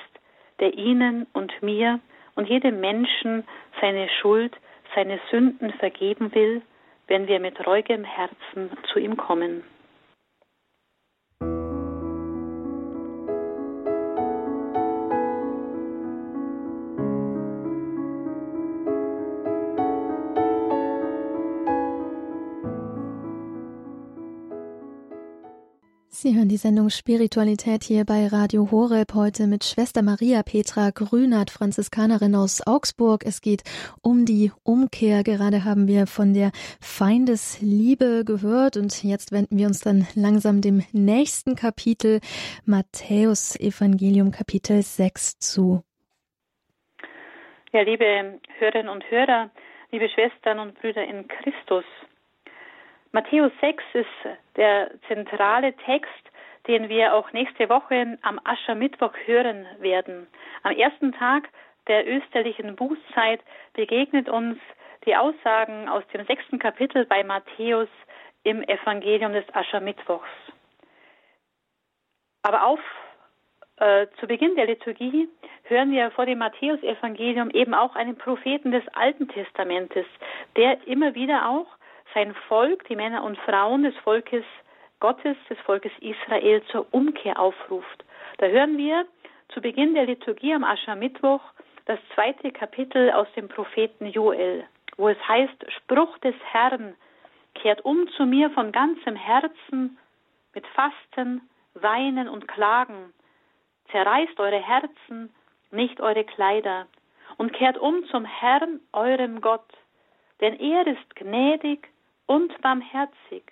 [0.59, 2.01] der Ihnen und mir
[2.35, 3.45] und jedem Menschen
[3.81, 4.55] seine Schuld,
[4.95, 6.63] seine Sünden vergeben will,
[7.07, 9.63] wenn wir mit ruhigem Herzen zu ihm kommen.
[26.23, 31.49] Sie hören die Sendung Spiritualität hier bei Radio Horeb heute mit Schwester Maria Petra Grünert,
[31.51, 33.25] Franziskanerin aus Augsburg.
[33.25, 33.63] Es geht
[34.03, 35.23] um die Umkehr.
[35.23, 36.51] Gerade haben wir von der
[36.83, 42.21] Feindesliebe gehört und jetzt wenden wir uns dann langsam dem nächsten Kapitel,
[42.67, 45.83] Matthäus Evangelium Kapitel 6 zu.
[47.73, 49.49] Ja, liebe Hörerinnen und Hörer,
[49.91, 51.85] liebe Schwestern und Brüder in Christus,
[53.13, 54.07] Matthäus 6 ist
[54.57, 56.11] der zentrale Text,
[56.69, 60.29] den wir auch nächste Woche am Aschermittwoch hören werden.
[60.63, 61.49] Am ersten Tag
[61.89, 63.41] der österlichen Bußzeit
[63.73, 64.59] begegnet uns
[65.07, 67.89] die Aussagen aus dem sechsten Kapitel bei Matthäus
[68.45, 70.29] im Evangelium des Aschermittwochs.
[72.43, 72.81] Aber auf
[73.77, 75.29] äh, zu Beginn der Liturgie
[75.65, 80.07] hören wir vor dem Matthäusevangelium eben auch einen Propheten des Alten Testamentes,
[80.57, 81.67] der immer wieder auch
[82.15, 84.45] sein Volk, die Männer und Frauen des Volkes
[85.01, 88.05] Gottes, des Volkes Israel zur Umkehr aufruft.
[88.39, 89.07] Da hören wir
[89.49, 91.41] zu Beginn der Liturgie am Aschermittwoch
[91.87, 94.65] das zweite Kapitel aus dem Propheten Joel,
[94.97, 96.95] wo es heißt, Spruch des Herrn,
[97.55, 99.99] kehrt um zu mir von ganzem Herzen
[100.55, 103.13] mit Fasten, Weinen und Klagen,
[103.91, 105.35] zerreißt eure Herzen,
[105.71, 106.87] nicht eure Kleider,
[107.39, 109.73] und kehrt um zum Herrn, eurem Gott,
[110.41, 111.89] denn er ist gnädig
[112.31, 113.43] und barmherzig,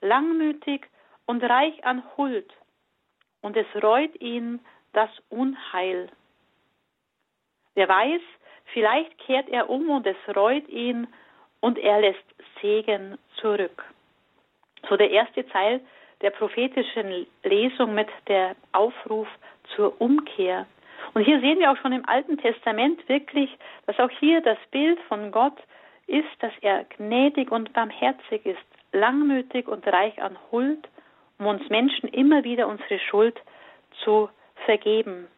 [0.00, 0.88] langmütig
[1.26, 2.52] und reich an Huld,
[3.42, 4.58] und es reut ihn
[4.92, 6.08] das Unheil.
[7.76, 8.20] Wer weiß,
[8.72, 11.06] vielleicht kehrt er um und es reut ihn
[11.60, 12.24] und er lässt
[12.60, 13.84] Segen zurück.
[14.88, 15.80] So der erste Teil
[16.20, 19.28] der prophetischen Lesung mit der Aufruf
[19.76, 20.66] zur Umkehr.
[21.14, 24.98] Und hier sehen wir auch schon im Alten Testament wirklich, dass auch hier das Bild
[25.02, 25.56] von Gott
[26.08, 28.58] ist, dass er gnädig und barmherzig ist,
[28.92, 30.88] langmütig und reich an Huld,
[31.38, 33.38] um uns Menschen immer wieder unsere Schuld
[34.02, 34.28] zu
[34.64, 35.28] vergeben.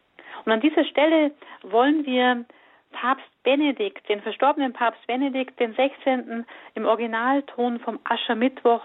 [0.45, 1.31] Und an dieser Stelle
[1.61, 2.45] wollen wir
[2.91, 6.45] Papst Benedikt, den verstorbenen Papst Benedikt den 16.
[6.75, 8.81] im Originalton vom Aschermittwoch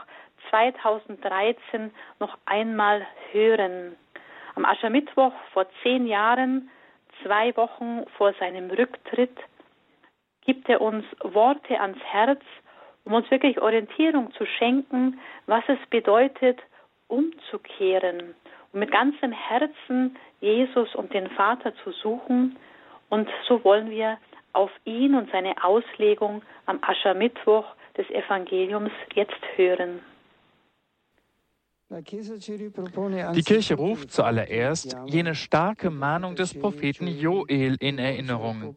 [0.51, 3.96] 2013 noch einmal hören.
[4.55, 6.70] Am Aschermittwoch vor zehn Jahren,
[7.22, 9.37] zwei Wochen vor seinem Rücktritt,
[10.47, 12.41] gibt er uns Worte ans Herz,
[13.05, 16.59] um uns wirklich Orientierung zu schenken, was es bedeutet,
[17.09, 18.35] umzukehren
[18.73, 22.57] und mit ganzem Herzen Jesus und den Vater zu suchen.
[23.09, 24.19] Und so wollen wir
[24.53, 30.01] auf ihn und seine Auslegung am Aschermittwoch des Evangeliums jetzt hören.
[31.89, 38.75] Die Kirche ruft zuallererst jene starke Mahnung des Propheten Joel in Erinnerung.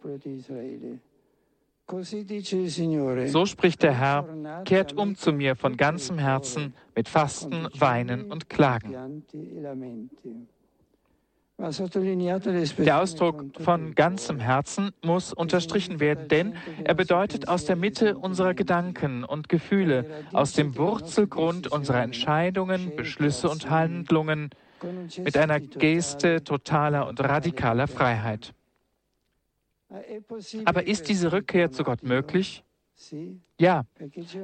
[3.28, 8.50] So spricht der Herr, kehrt um zu mir von ganzem Herzen mit Fasten, Weinen und
[8.50, 9.24] Klagen.
[12.78, 18.54] Der Ausdruck von ganzem Herzen muss unterstrichen werden, denn er bedeutet aus der Mitte unserer
[18.54, 24.52] Gedanken und Gefühle, aus dem Wurzelgrund unserer Entscheidungen, Beschlüsse und Handlungen
[25.18, 28.54] mit einer Geste totaler und radikaler Freiheit.
[30.66, 32.64] Aber ist diese Rückkehr zu Gott möglich?
[33.58, 33.86] Ja,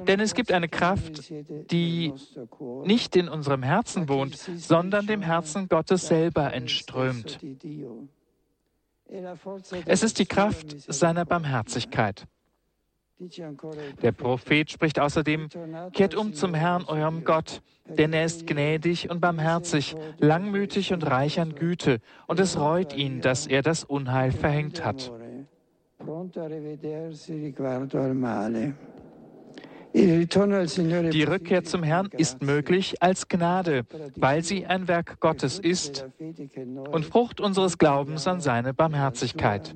[0.06, 1.30] denn es gibt eine Kraft,
[1.70, 2.12] die
[2.84, 7.38] nicht in unserem Herzen wohnt, sondern dem Herzen Gottes selber entströmt.
[9.84, 12.26] Es ist die Kraft seiner Barmherzigkeit.
[14.02, 15.48] Der Prophet spricht außerdem,
[15.92, 21.40] kehrt um zum Herrn, eurem Gott, denn er ist gnädig und barmherzig, langmütig und reich
[21.40, 25.12] an Güte, und es reut ihn, dass er das Unheil verhängt hat.
[31.12, 36.04] Die Rückkehr zum Herrn ist möglich als Gnade, weil sie ein Werk Gottes ist
[36.90, 39.74] und Frucht unseres Glaubens an seine Barmherzigkeit.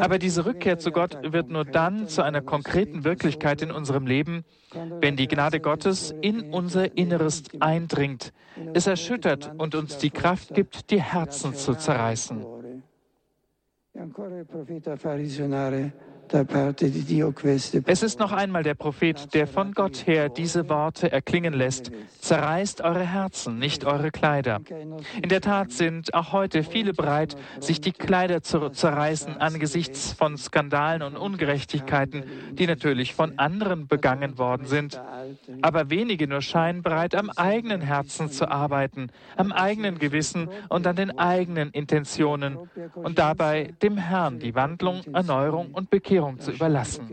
[0.00, 4.44] Aber diese Rückkehr zu Gott wird nur dann zu einer konkreten Wirklichkeit in unserem Leben,
[5.00, 8.32] wenn die Gnade Gottes in unser Inneres eindringt,
[8.74, 12.44] es erschüttert und uns die Kraft gibt, die Herzen zu zerreißen.
[16.28, 21.92] Es ist noch einmal der Prophet, der von Gott her diese Worte erklingen lässt.
[22.20, 24.60] Zerreißt eure Herzen, nicht eure Kleider.
[25.22, 30.36] In der Tat sind auch heute viele bereit, sich die Kleider zu zerreißen angesichts von
[30.36, 35.00] Skandalen und Ungerechtigkeiten, die natürlich von anderen begangen worden sind.
[35.62, 40.96] Aber wenige nur scheinen bereit, am eigenen Herzen zu arbeiten, am eigenen Gewissen und an
[40.96, 42.58] den eigenen Intentionen
[42.94, 47.06] und dabei dem Herrn die Wandlung, Erneuerung und Bekehrung Bekehrung zu überlassen.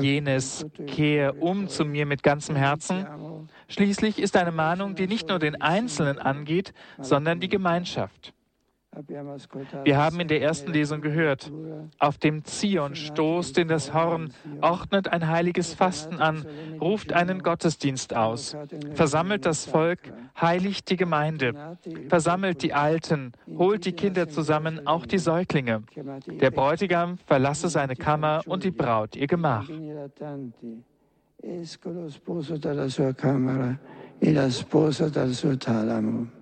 [0.00, 3.06] Jenes Kehr um zu mir mit ganzem Herzen.
[3.68, 8.34] Schließlich ist eine Mahnung, die nicht nur den Einzelnen angeht, sondern die Gemeinschaft.
[9.84, 11.52] Wir haben in der ersten Lesung gehört,
[12.00, 16.44] auf dem Zion stoßt in das Horn, ordnet ein heiliges Fasten an,
[16.80, 18.56] ruft einen Gottesdienst aus,
[18.94, 25.18] versammelt das Volk, heiligt die Gemeinde, versammelt die Alten, holt die Kinder zusammen, auch die
[25.18, 25.84] Säuglinge.
[26.26, 29.68] Der Bräutigam verlasse seine Kammer und die Braut ihr Gemach.
[31.42, 33.78] Esco lo sposo dalla sua camera
[34.20, 36.39] e la sposa dal suo talamo.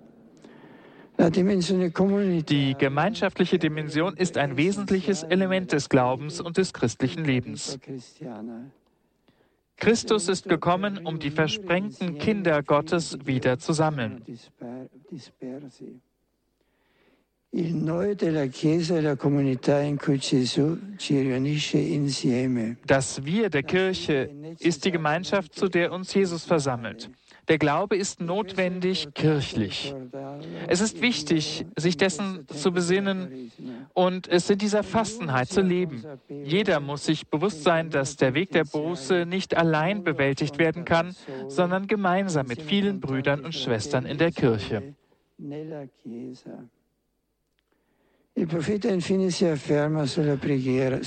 [1.21, 7.79] Die gemeinschaftliche Dimension ist ein wesentliches Element des Glaubens und des christlichen Lebens.
[9.77, 14.23] Christus ist gekommen, um die versprengten Kinder Gottes wieder zu sammeln.
[22.87, 27.11] Das Wir der Kirche ist die Gemeinschaft, zu der uns Jesus versammelt.
[27.49, 29.95] Der Glaube ist notwendig kirchlich.
[30.67, 33.51] Es ist wichtig, sich dessen zu besinnen
[33.95, 36.05] und es in dieser Fastenheit zu leben.
[36.29, 41.17] Jeder muss sich bewusst sein, dass der Weg der Buße nicht allein bewältigt werden kann,
[41.49, 44.95] sondern gemeinsam mit vielen Brüdern und Schwestern in der Kirche.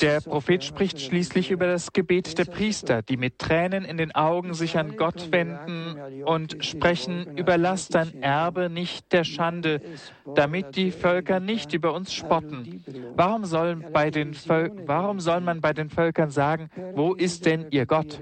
[0.02, 4.54] Der Prophet spricht schließlich über das Gebet der Priester, die mit Tränen in den Augen
[4.54, 9.80] sich an Gott wenden und sprechen, überlass dein Erbe nicht der Schande,
[10.36, 12.84] damit die Völker nicht über uns spotten.
[13.16, 14.36] Warum soll, bei den
[14.86, 18.20] warum soll man bei den Völkern sagen, wo ist denn ihr Gott?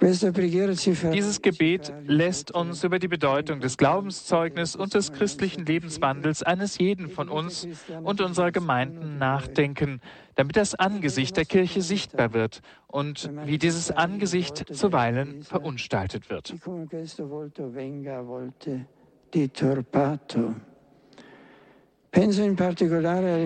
[0.00, 7.10] Dieses Gebet lässt uns über die Bedeutung des Glaubenszeugnisses und des christlichen Lebenswandels eines jeden
[7.10, 7.68] von uns
[8.02, 10.00] und unserer Gemeinden nachdenken,
[10.36, 16.54] damit das Angesicht der Kirche sichtbar wird und wie dieses Angesicht zuweilen verunstaltet wird.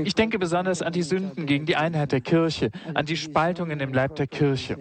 [0.04, 3.92] Ich denke besonders an die Sünden gegen die Einheit der Kirche, an die Spaltungen im
[3.92, 4.78] Leib der Kirche.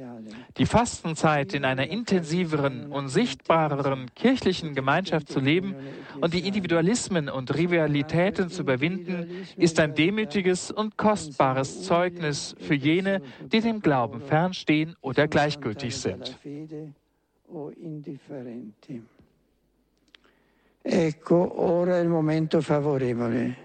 [0.58, 5.76] Die Fastenzeit in einer intensiveren und sichtbareren kirchlichen Gemeinschaft zu leben
[6.22, 13.22] und die Individualismen und Rivalitäten zu überwinden, ist ein demütiges und kostbares Zeugnis für jene,
[13.52, 16.38] die dem Glauben fernstehen oder gleichgültig sind.
[20.86, 23.63] Ecco ora il momento favorevole.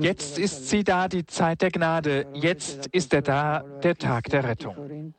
[0.00, 2.26] Jetzt ist sie da, die Zeit der Gnade.
[2.34, 5.12] Jetzt ist er da, der Tag der Rettung.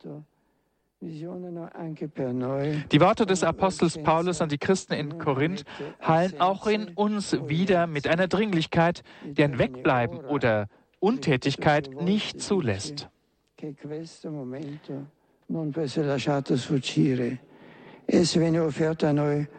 [1.00, 1.24] Die
[3.00, 5.64] Worte des Apostels Paulus an die Christen in Korinth
[6.00, 10.66] hallen auch in uns wieder mit einer Dringlichkeit, die ein Wegbleiben oder
[10.98, 13.08] Untätigkeit nicht zulässt.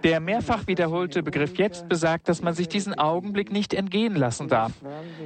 [0.03, 4.71] Der mehrfach wiederholte Begriff jetzt besagt, dass man sich diesen Augenblick nicht entgehen lassen darf.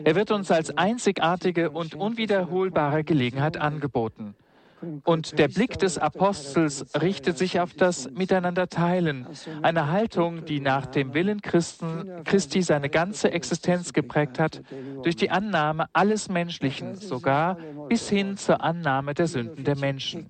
[0.04, 4.36] Er wird uns als einzigartige und unwiederholbare Gelegenheit angeboten.
[5.06, 9.28] Und der Blick des Apostels richtet sich auf das Miteinanderteilen,
[9.62, 14.62] eine Haltung, die nach dem Willen Christen, Christi seine ganze Existenz geprägt hat,
[15.02, 17.58] durch die Annahme alles Menschlichen, sogar
[17.88, 20.30] bis hin zur Annahme der Sünden der Menschen.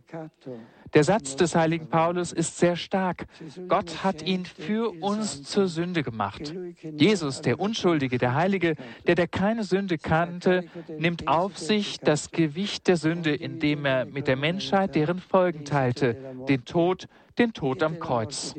[0.93, 3.25] Der Satz des heiligen Paulus ist sehr stark.
[3.67, 6.53] Gott hat ihn für uns zur Sünde gemacht.
[6.97, 8.75] Jesus, der Unschuldige, der Heilige,
[9.07, 10.65] der der keine Sünde kannte,
[10.99, 16.15] nimmt auf sich das Gewicht der Sünde, indem er mit der Menschheit deren Folgen teilte,
[16.47, 17.07] den Tod,
[17.39, 18.53] den Tod am Kreuz.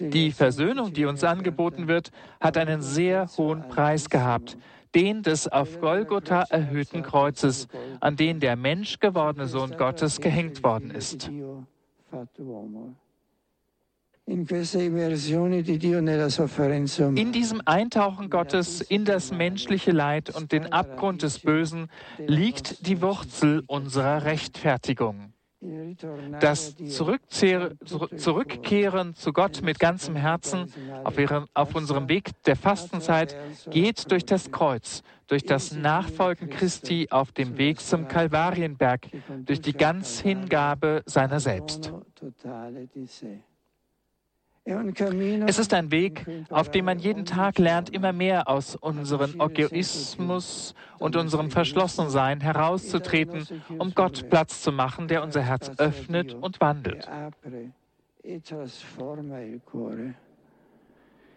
[0.00, 4.58] Die Versöhnung, die uns angeboten wird, hat einen sehr hohen Preis gehabt
[4.94, 7.68] den des auf Golgotha erhöhten Kreuzes,
[8.00, 11.30] an den der menschgewordene Sohn Gottes gehängt worden ist.
[14.26, 14.46] In
[17.32, 23.64] diesem Eintauchen Gottes in das menschliche Leid und den Abgrund des Bösen liegt die Wurzel
[23.66, 25.32] unserer Rechtfertigung.
[26.40, 27.78] Das Zurückkehren
[29.14, 30.66] zu Gott mit ganzem Herzen
[31.04, 31.14] auf,
[31.54, 33.36] auf unserem Weg der Fastenzeit
[33.70, 39.08] geht durch das Kreuz, durch das Nachfolgen Christi auf dem Weg zum Kalvarienberg,
[39.44, 41.92] durch die Ganzhingabe seiner selbst.
[44.64, 50.74] Es ist ein Weg, auf dem man jeden Tag lernt, immer mehr aus unserem Egoismus
[50.98, 53.46] und unserem Verschlossensein herauszutreten,
[53.78, 57.08] um Gott Platz zu machen, der unser Herz öffnet und wandelt.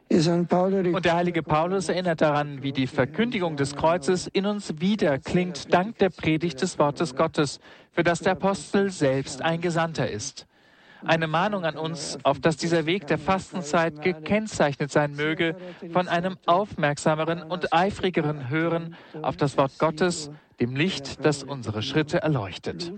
[0.07, 5.73] Und der heilige Paulus erinnert daran, wie die Verkündigung des Kreuzes in uns wieder klingt,
[5.73, 7.59] dank der Predigt des Wortes Gottes,
[7.91, 10.45] für das der Apostel selbst ein Gesandter ist
[11.05, 15.55] eine Mahnung an uns, auf dass dieser Weg der Fastenzeit gekennzeichnet sein möge
[15.91, 22.21] von einem aufmerksameren und eifrigeren Hören auf das Wort Gottes, dem Licht, das unsere Schritte
[22.21, 22.91] erleuchtet.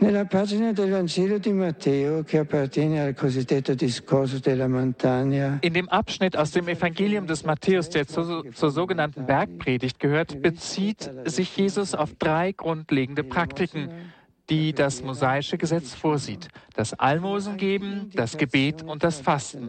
[0.00, 5.88] Nella pagina del Vangelo di Matteo, che appartiene al cosiddetto discorso della montagna, in dem
[5.88, 11.96] Abschnitt aus dem Evangelium des Matthäus, der zu, zur sogenannten Bergpredigt gehört, bezieht sich Jesus
[11.96, 14.12] auf drei grundlegende Praktiken,
[14.48, 16.46] die das mosaische Gesetz vorsieht.
[16.74, 19.68] Das Almosen geben, das Gebet und das Fasten.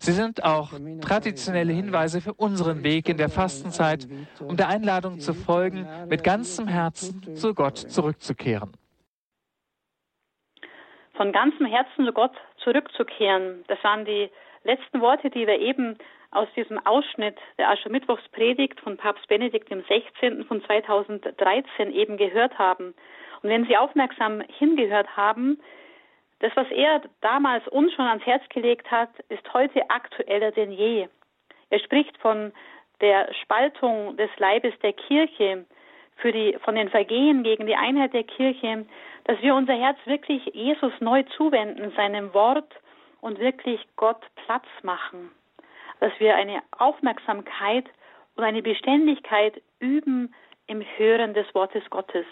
[0.00, 4.08] Sie sind auch traditionelle Hinweise für unseren Weg in der Fastenzeit,
[4.44, 8.70] um der Einladung zu folgen, mit ganzem Herzen zu Gott zurückzukehren
[11.18, 13.64] von ganzem Herzen zu Gott zurückzukehren.
[13.66, 14.30] Das waren die
[14.62, 15.98] letzten Worte, die wir eben
[16.30, 20.44] aus diesem Ausschnitt der Aschermittwochspredigt von Papst Benedikt XVI.
[20.44, 22.94] von 2013 eben gehört haben.
[23.42, 25.58] Und wenn Sie aufmerksam hingehört haben,
[26.38, 31.08] das, was er damals uns schon ans Herz gelegt hat, ist heute aktueller denn je.
[31.70, 32.52] Er spricht von
[33.00, 35.66] der Spaltung des Leibes der Kirche,
[36.18, 38.86] für die, von den Vergehen gegen die Einheit der Kirche,
[39.28, 42.74] dass wir unser Herz wirklich Jesus neu zuwenden, seinem Wort
[43.20, 45.30] und wirklich Gott Platz machen.
[46.00, 47.84] Dass wir eine Aufmerksamkeit
[48.36, 50.34] und eine Beständigkeit üben
[50.66, 52.24] im Hören des Wortes Gottes.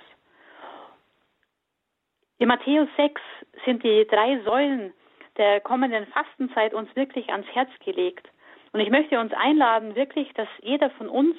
[2.38, 3.20] In Matthäus 6
[3.66, 4.94] sind die drei Säulen
[5.36, 8.26] der kommenden Fastenzeit uns wirklich ans Herz gelegt.
[8.72, 11.36] Und ich möchte uns einladen, wirklich, dass jeder von uns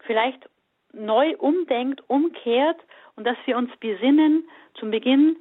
[0.00, 0.48] vielleicht
[0.94, 2.80] neu umdenkt, umkehrt
[3.16, 5.36] und dass wir uns besinnen zum Beginn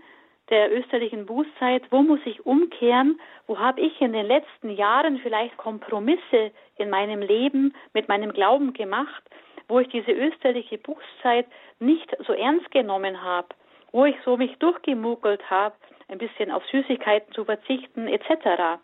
[0.50, 5.58] der österlichen Bußzeit, wo muss ich umkehren, wo habe ich in den letzten Jahren vielleicht
[5.58, 9.24] Kompromisse in meinem Leben mit meinem Glauben gemacht,
[9.68, 11.48] wo ich diese österliche Bußzeit
[11.80, 13.48] nicht so ernst genommen habe,
[13.92, 15.76] wo ich so mich durchgemuckelt habe,
[16.10, 18.82] ein bisschen auf Süßigkeiten zu verzichten etc.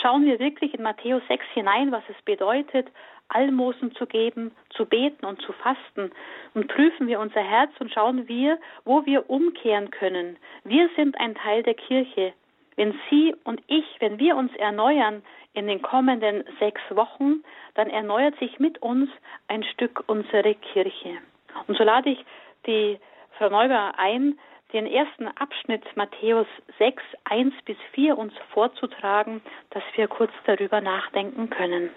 [0.00, 2.88] Schauen wir wirklich in Matthäus 6 hinein, was es bedeutet,
[3.28, 6.12] Almosen zu geben, zu beten und zu fasten.
[6.54, 10.36] Und prüfen wir unser Herz und schauen wir, wo wir umkehren können.
[10.64, 12.32] Wir sind ein Teil der Kirche.
[12.76, 15.22] Wenn Sie und ich, wenn wir uns erneuern
[15.52, 17.44] in den kommenden sechs Wochen,
[17.74, 19.08] dann erneuert sich mit uns
[19.48, 21.18] ein Stück unsere Kirche.
[21.66, 22.24] Und so lade ich
[22.66, 22.98] die
[23.38, 24.38] Frau Neuber ein,
[24.72, 26.48] den ersten Abschnitt Matthäus
[26.78, 31.90] 6, 1 bis 4 uns vorzutragen, dass wir kurz darüber nachdenken können.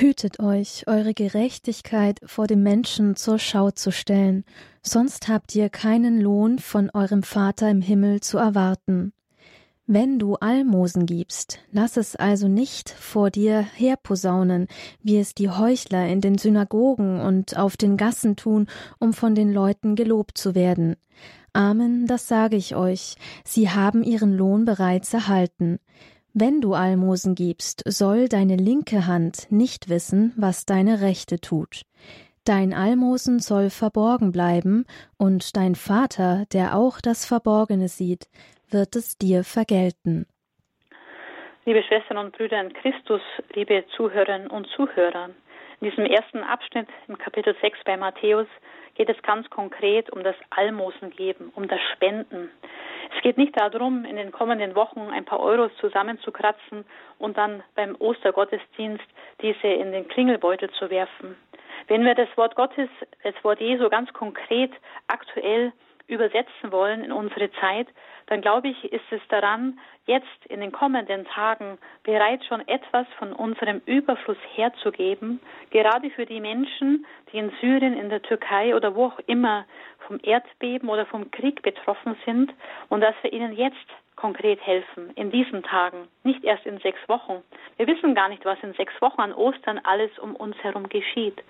[0.00, 4.44] Hütet euch, eure Gerechtigkeit vor dem Menschen zur Schau zu stellen,
[4.80, 9.12] sonst habt ihr keinen Lohn von eurem Vater im Himmel zu erwarten.
[9.88, 14.68] Wenn du Almosen gibst, lass es also nicht vor dir herposaunen,
[15.02, 18.68] wie es die Heuchler in den Synagogen und auf den Gassen tun,
[19.00, 20.94] um von den Leuten gelobt zu werden.
[21.52, 25.80] Amen, das sage ich euch, sie haben ihren Lohn bereits erhalten.
[26.40, 31.82] Wenn du Almosen gibst, soll deine linke Hand nicht wissen, was deine rechte tut.
[32.44, 34.84] Dein Almosen soll verborgen bleiben,
[35.16, 38.28] und dein Vater, der auch das Verborgene sieht,
[38.70, 40.26] wird es dir vergelten.
[41.64, 43.20] Liebe Schwestern und Brüder in Christus,
[43.54, 45.30] liebe Zuhörerinnen und Zuhörer,
[45.80, 48.48] in diesem ersten Abschnitt im Kapitel 6 bei Matthäus
[48.94, 52.50] geht es ganz konkret um das Almosen geben, um das Spenden.
[53.14, 56.84] Es geht nicht darum, in den kommenden Wochen ein paar Euros zusammenzukratzen
[57.18, 59.04] und dann beim Ostergottesdienst
[59.40, 61.36] diese in den Klingelbeutel zu werfen.
[61.86, 62.88] Wenn wir das Wort Gottes,
[63.22, 64.72] das Wort Jesu ganz konkret
[65.06, 65.72] aktuell
[66.08, 67.86] übersetzen wollen in unsere Zeit,
[68.26, 73.32] dann glaube ich, ist es daran, jetzt in den kommenden Tagen bereits schon etwas von
[73.32, 75.40] unserem Überfluss herzugeben,
[75.70, 79.64] gerade für die Menschen, die in Syrien, in der Türkei oder wo auch immer
[80.06, 82.52] vom Erdbeben oder vom Krieg betroffen sind
[82.88, 83.76] und dass wir ihnen jetzt
[84.16, 87.42] konkret helfen, in diesen Tagen, nicht erst in sechs Wochen.
[87.76, 91.40] Wir wissen gar nicht, was in sechs Wochen an Ostern alles um uns herum geschieht.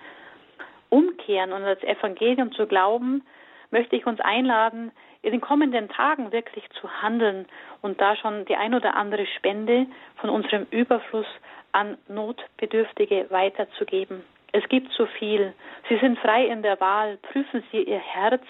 [0.91, 3.23] Umkehren und das Evangelium zu glauben,
[3.71, 4.93] möchte ich uns einladen,
[5.23, 7.47] in den kommenden Tagen wirklich zu handeln
[7.83, 11.27] und da schon die ein oder andere Spende von unserem Überfluss
[11.73, 14.25] an Notbedürftige weiterzugeben.
[14.53, 15.53] Es gibt so viel.
[15.89, 17.19] Sie sind frei in der Wahl.
[17.19, 18.43] Prüfen Sie Ihr Herz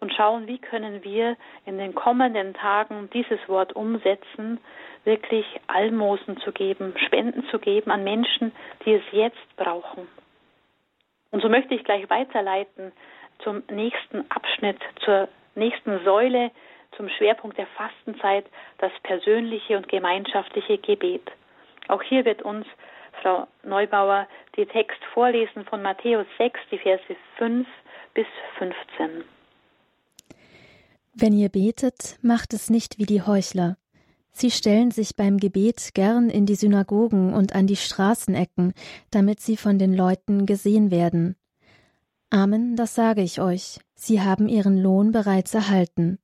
[0.00, 4.58] und schauen, wie können wir in den kommenden Tagen dieses Wort umsetzen,
[5.04, 8.52] wirklich Almosen zu geben, Spenden zu geben an Menschen,
[8.84, 10.08] die es jetzt brauchen.
[11.30, 12.92] Und so möchte ich gleich weiterleiten
[13.42, 16.50] zum nächsten Abschnitt, zur nächsten Säule,
[16.96, 18.46] zum Schwerpunkt der Fastenzeit,
[18.78, 21.30] das persönliche und gemeinschaftliche Gebet.
[21.88, 22.66] Auch hier wird uns
[23.22, 24.26] Frau Neubauer
[24.56, 27.66] die Text vorlesen von Matthäus 6, die Verse 5
[28.14, 28.26] bis
[28.58, 29.24] 15.
[31.14, 33.76] Wenn ihr betet, macht es nicht wie die Heuchler.
[34.30, 38.72] Sie stellen sich beim Gebet gern in die Synagogen und an die Straßenecken,
[39.10, 41.34] damit sie von den Leuten gesehen werden.
[42.30, 46.18] Amen, das sage ich euch, sie haben ihren Lohn bereits erhalten.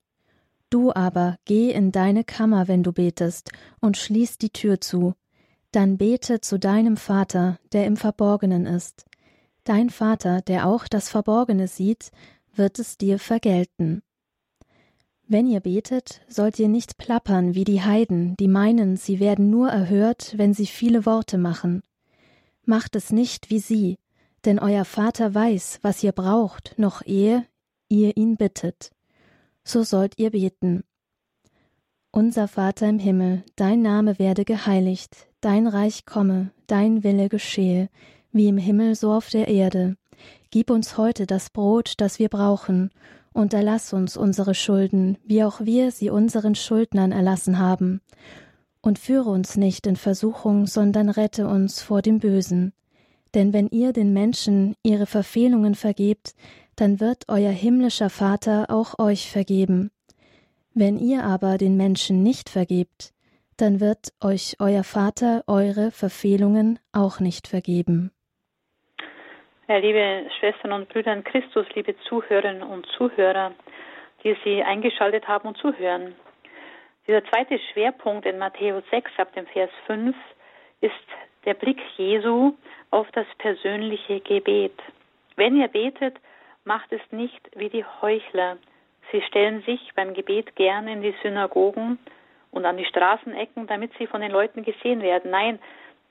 [0.68, 3.50] Du aber geh in deine Kammer, wenn du betest,
[3.80, 5.14] und schließ die Tür zu.
[5.72, 9.06] Dann bete zu deinem Vater, der im Verborgenen ist.
[9.64, 12.10] Dein Vater, der auch das Verborgene sieht,
[12.54, 14.02] wird es dir vergelten.
[15.26, 19.70] Wenn ihr betet, sollt ihr nicht plappern wie die Heiden, die meinen, sie werden nur
[19.70, 21.82] erhört, wenn sie viele Worte machen.
[22.66, 23.96] Macht es nicht wie sie,
[24.44, 27.46] denn euer Vater weiß, was ihr braucht, noch ehe
[27.88, 28.90] ihr ihn bittet.
[29.64, 30.84] So sollt ihr beten.
[32.10, 37.88] Unser Vater im Himmel, dein Name werde geheiligt, dein Reich komme, dein Wille geschehe,
[38.32, 39.96] wie im Himmel so auf der Erde.
[40.50, 42.90] Gib uns heute das Brot, das wir brauchen,
[43.32, 48.00] und erlass uns unsere Schulden, wie auch wir sie unseren Schuldnern erlassen haben.
[48.80, 52.72] Und führe uns nicht in Versuchung, sondern rette uns vor dem Bösen.
[53.34, 56.34] Denn wenn ihr den Menschen ihre Verfehlungen vergebt,
[56.76, 59.90] dann wird euer himmlischer Vater auch euch vergeben.
[60.74, 63.12] Wenn ihr aber den Menschen nicht vergebt,
[63.58, 68.10] dann wird euch euer Vater eure Verfehlungen auch nicht vergeben.
[69.68, 73.52] Ja, liebe Schwestern und Brüder in Christus, liebe Zuhörerinnen und Zuhörer,
[74.22, 76.14] die Sie eingeschaltet haben und zuhören.
[77.06, 80.16] Dieser zweite Schwerpunkt in Matthäus 6 ab dem Vers 5
[80.80, 80.92] ist
[81.44, 82.54] der Blick Jesu
[82.90, 84.78] auf das persönliche Gebet.
[85.36, 86.16] Wenn ihr betet,
[86.64, 88.56] macht es nicht wie die Heuchler.
[89.12, 91.98] Sie stellen sich beim Gebet gern in die Synagogen
[92.50, 95.30] und an die Straßenecken, damit sie von den Leuten gesehen werden.
[95.30, 95.58] Nein,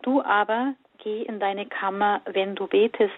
[0.01, 3.13] du aber geh in deine Kammer, wenn du betest,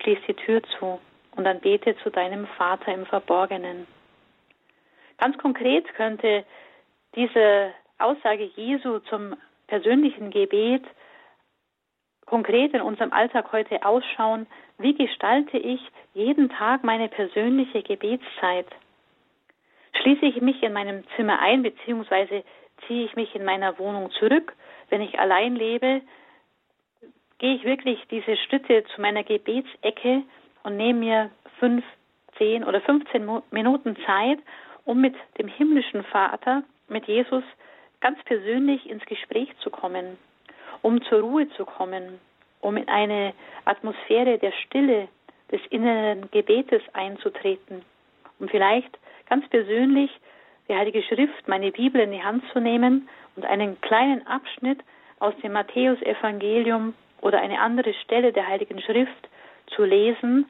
[0.00, 1.00] schließ die Tür zu
[1.36, 3.86] und dann bete zu deinem Vater im Verborgenen.
[5.18, 6.44] Ganz konkret könnte
[7.14, 9.36] diese Aussage Jesu zum
[9.66, 10.82] persönlichen Gebet
[12.32, 14.46] konkret in unserem Alltag heute ausschauen,
[14.78, 15.82] wie gestalte ich
[16.14, 18.64] jeden Tag meine persönliche Gebetszeit?
[20.00, 22.42] Schließe ich mich in meinem Zimmer ein, beziehungsweise
[22.86, 24.54] ziehe ich mich in meiner Wohnung zurück?
[24.88, 26.00] Wenn ich allein lebe,
[27.36, 30.22] gehe ich wirklich diese Schritte zu meiner Gebetsecke
[30.62, 31.84] und nehme mir fünf,
[32.38, 34.38] zehn oder 15 Minuten Zeit,
[34.86, 37.44] um mit dem himmlischen Vater, mit Jesus,
[38.00, 40.16] ganz persönlich ins Gespräch zu kommen,
[40.82, 42.20] um zur Ruhe zu kommen,
[42.60, 43.32] um in eine
[43.64, 45.08] Atmosphäre der Stille,
[45.52, 47.82] des inneren Gebetes einzutreten,
[48.38, 50.10] um vielleicht ganz persönlich
[50.68, 54.80] die Heilige Schrift, meine Bibel in die Hand zu nehmen und einen kleinen Abschnitt
[55.18, 59.28] aus dem Matthäusevangelium oder eine andere Stelle der Heiligen Schrift
[59.66, 60.46] zu lesen,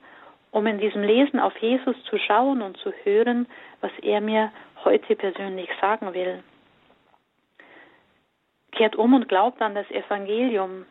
[0.53, 3.47] um in diesem Lesen auf Jesus zu schauen und zu hören,
[3.80, 4.53] was er mir
[4.85, 6.43] heute persönlich sagen will.
[8.73, 10.87] Kehrt um und glaubt an das Evangelium.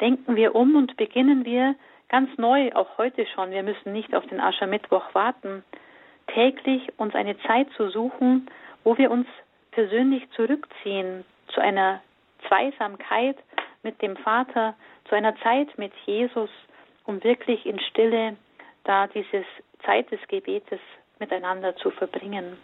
[0.00, 1.74] Denken wir um und beginnen wir
[2.08, 3.50] ganz neu, auch heute schon.
[3.50, 5.64] Wir müssen nicht auf den Aschermittwoch warten.
[6.28, 8.48] Täglich uns eine Zeit zu suchen,
[8.82, 9.26] wo wir uns
[9.70, 12.00] persönlich zurückziehen zu einer
[12.48, 13.36] Zweisamkeit
[13.82, 14.74] mit dem Vater,
[15.08, 16.50] zu einer Zeit mit Jesus,
[17.04, 18.36] um wirklich in Stille
[18.84, 19.44] da dieses
[19.84, 20.80] Zeit des Gebetes
[21.18, 22.56] miteinander zu verbringen.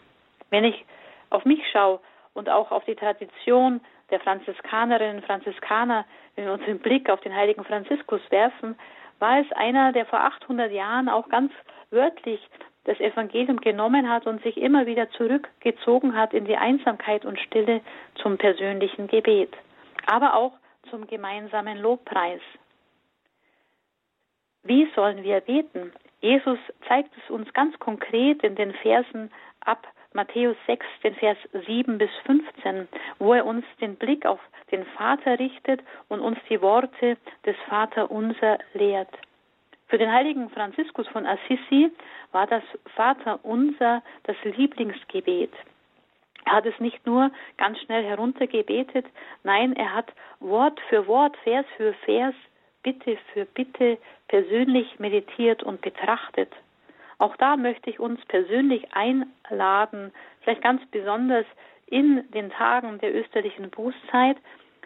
[0.51, 0.85] Wenn ich
[1.31, 2.01] auf mich schaue
[2.35, 3.81] und auch auf die Tradition
[4.11, 6.05] der Franziskanerinnen und Franziskaner,
[6.35, 8.77] wenn wir unseren Blick auf den heiligen Franziskus werfen,
[9.19, 11.53] war es einer, der vor 800 Jahren auch ganz
[11.91, 12.41] wörtlich
[12.85, 17.83] das Evangelium genommen hat und sich immer wieder zurückgezogen hat in die Einsamkeit und Stille
[18.15, 19.53] zum persönlichen Gebet,
[20.07, 20.53] aber auch
[20.89, 22.41] zum gemeinsamen Lobpreis.
[24.63, 25.93] Wie sollen wir beten?
[26.21, 26.59] Jesus
[26.89, 29.31] zeigt es uns ganz konkret in den Versen
[29.61, 32.89] ab Matthäus 6, den Vers 7 bis 15,
[33.19, 34.41] wo er uns den Blick auf
[34.73, 39.13] den Vater richtet und uns die Worte des Vater unser lehrt.
[39.87, 41.91] Für den heiligen Franziskus von Assisi
[42.33, 42.63] war das
[42.95, 45.53] Vater unser das Lieblingsgebet.
[46.45, 49.07] Er hat es nicht nur ganz schnell heruntergebetet,
[49.45, 52.35] nein, er hat Wort für Wort, Vers für Vers,
[52.83, 53.99] Bitte für Bitte
[54.29, 56.53] persönlich meditiert und betrachtet.
[57.21, 60.11] Auch da möchte ich uns persönlich einladen,
[60.41, 61.45] vielleicht ganz besonders
[61.87, 64.39] in den Tagen der österlichen Bußzeit,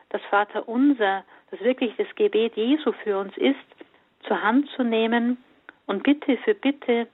[0.08, 3.54] das Vater Unser, das wirklich das Gebet Jesu für uns ist,
[4.26, 5.36] zur Hand zu nehmen
[5.86, 7.06] und Bitte für Bitte,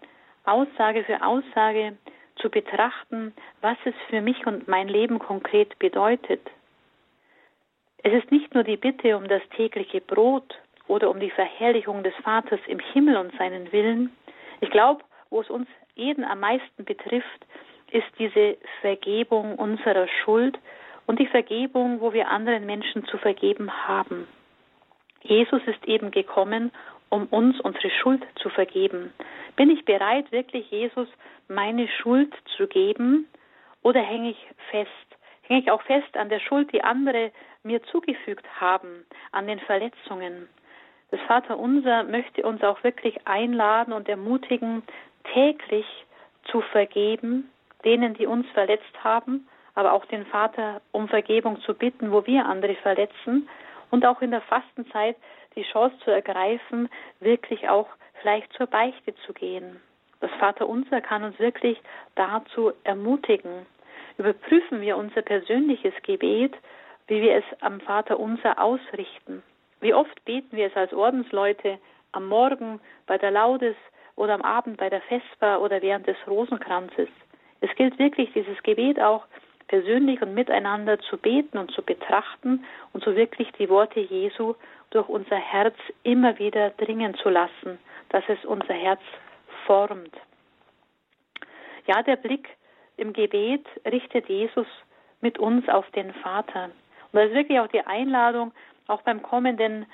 [0.46, 1.98] Aussage für Aussage
[2.36, 6.40] zu betrachten, was es für mich und mein Leben konkret bedeutet.
[8.02, 10.58] Es ist nicht nur die Bitte um das tägliche Brot
[10.88, 14.16] oder um die Verherrlichung des Vaters im Himmel und seinen Willen.
[14.62, 17.46] Ich glaube, wo es uns jeden am meisten betrifft,
[17.90, 20.58] ist diese Vergebung unserer Schuld
[21.06, 24.28] und die Vergebung, wo wir anderen Menschen zu vergeben haben.
[25.22, 26.70] Jesus ist eben gekommen,
[27.08, 29.12] um uns unsere Schuld zu vergeben.
[29.56, 31.08] Bin ich bereit, wirklich Jesus
[31.48, 33.26] meine Schuld zu geben
[33.82, 34.88] oder hänge ich fest?
[35.42, 37.32] Hänge ich auch fest an der Schuld, die andere
[37.64, 40.48] mir zugefügt haben, an den Verletzungen?
[41.10, 44.84] Das Vaterunser möchte uns auch wirklich einladen und ermutigen,
[45.32, 45.86] täglich
[46.44, 47.50] zu vergeben,
[47.84, 52.46] denen, die uns verletzt haben, aber auch den Vater um Vergebung zu bitten, wo wir
[52.46, 53.48] andere verletzen
[53.90, 55.16] und auch in der Fastenzeit
[55.56, 56.88] die Chance zu ergreifen,
[57.20, 57.88] wirklich auch
[58.20, 59.80] vielleicht zur Beichte zu gehen.
[60.20, 61.80] Das Vaterunser kann uns wirklich
[62.14, 63.66] dazu ermutigen.
[64.18, 66.54] Überprüfen wir unser persönliches Gebet,
[67.06, 69.42] wie wir es am Vaterunser ausrichten.
[69.80, 71.78] Wie oft beten wir es als Ordensleute
[72.12, 73.76] am Morgen bei der Laudes
[74.20, 77.08] oder am Abend bei der Vesper oder während des Rosenkranzes.
[77.62, 79.24] Es gilt wirklich, dieses Gebet auch
[79.66, 84.54] persönlich und miteinander zu beten und zu betrachten und so wirklich die Worte Jesu
[84.90, 87.78] durch unser Herz immer wieder dringen zu lassen,
[88.10, 89.00] dass es unser Herz
[89.64, 90.14] formt.
[91.86, 92.46] Ja, der Blick
[92.98, 94.66] im Gebet richtet Jesus
[95.22, 96.64] mit uns auf den Vater.
[96.64, 98.52] Und das ist wirklich auch die Einladung,
[98.86, 99.86] auch beim kommenden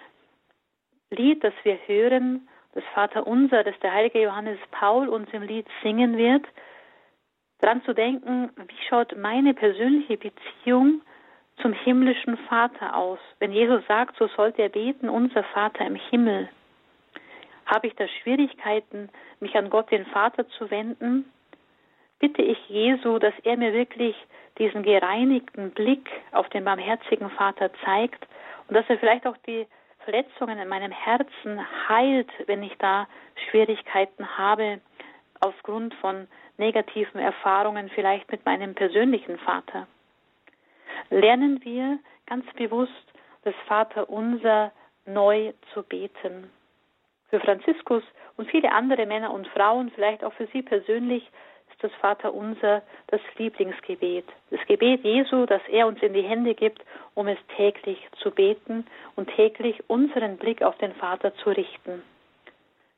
[1.10, 5.66] Lied, das wir hören, das Vater Unser, das der heilige Johannes Paul uns im Lied
[5.82, 6.44] singen wird,
[7.60, 11.00] daran zu denken, wie schaut meine persönliche Beziehung
[11.62, 13.18] zum himmlischen Vater aus.
[13.38, 16.50] Wenn Jesus sagt, so sollt ihr beten, unser Vater im Himmel.
[17.64, 19.08] Habe ich da Schwierigkeiten,
[19.40, 21.24] mich an Gott den Vater zu wenden?
[22.18, 24.14] Bitte ich Jesu, dass er mir wirklich
[24.58, 28.26] diesen gereinigten Blick auf den barmherzigen Vater zeigt
[28.68, 29.66] und dass er vielleicht auch die
[30.06, 33.08] Verletzungen in meinem Herzen heilt, wenn ich da
[33.50, 34.80] Schwierigkeiten habe
[35.40, 36.28] aufgrund von
[36.58, 39.88] negativen Erfahrungen vielleicht mit meinem persönlichen Vater.
[41.10, 42.92] Lernen wir ganz bewusst
[43.42, 44.70] das Vaterunser
[45.06, 46.50] neu zu beten.
[47.28, 48.04] Für Franziskus
[48.36, 51.28] und viele andere Männer und Frauen, vielleicht auch für Sie persönlich,
[51.80, 54.24] das Vaterunser das Lieblingsgebet.
[54.50, 56.82] Das Gebet Jesu, das er uns in die Hände gibt,
[57.14, 62.02] um es täglich zu beten und täglich unseren Blick auf den Vater zu richten.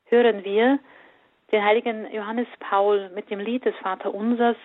[0.07, 0.79] Hören wir
[1.51, 4.57] den heiligen Johannes Paul mit dem Lied des Vaterunsers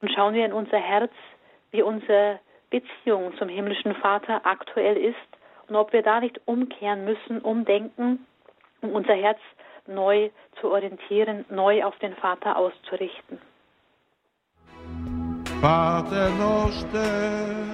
[0.00, 1.12] und schauen wir in unser Herz,
[1.70, 5.16] wie unsere Beziehung zum himmlischen Vater aktuell ist
[5.68, 8.26] und ob wir da nicht umkehren müssen, umdenken,
[8.80, 9.38] um unser Herz
[9.90, 10.30] neu
[10.60, 13.38] zu orientieren, neu auf den Vater auszurichten.
[15.60, 17.66] Pater noster,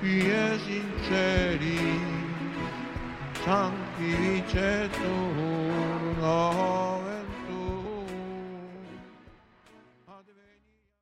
[0.00, 2.00] qui es in cieli,
[3.44, 5.38] sanctificetur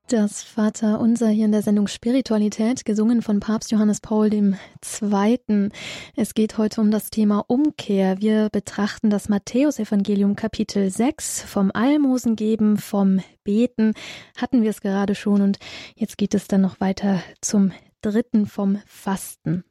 [0.08, 5.68] Das Vater Unser hier in der Sendung Spiritualität, gesungen von Papst Johannes Paul II.
[6.16, 8.20] Es geht heute um das Thema Umkehr.
[8.20, 13.94] Wir betrachten das Matthäusevangelium Kapitel 6 vom Almosen geben, vom Beten.
[14.40, 15.58] Hatten wir es gerade schon und
[15.96, 19.64] jetzt geht es dann noch weiter zum dritten vom Fasten.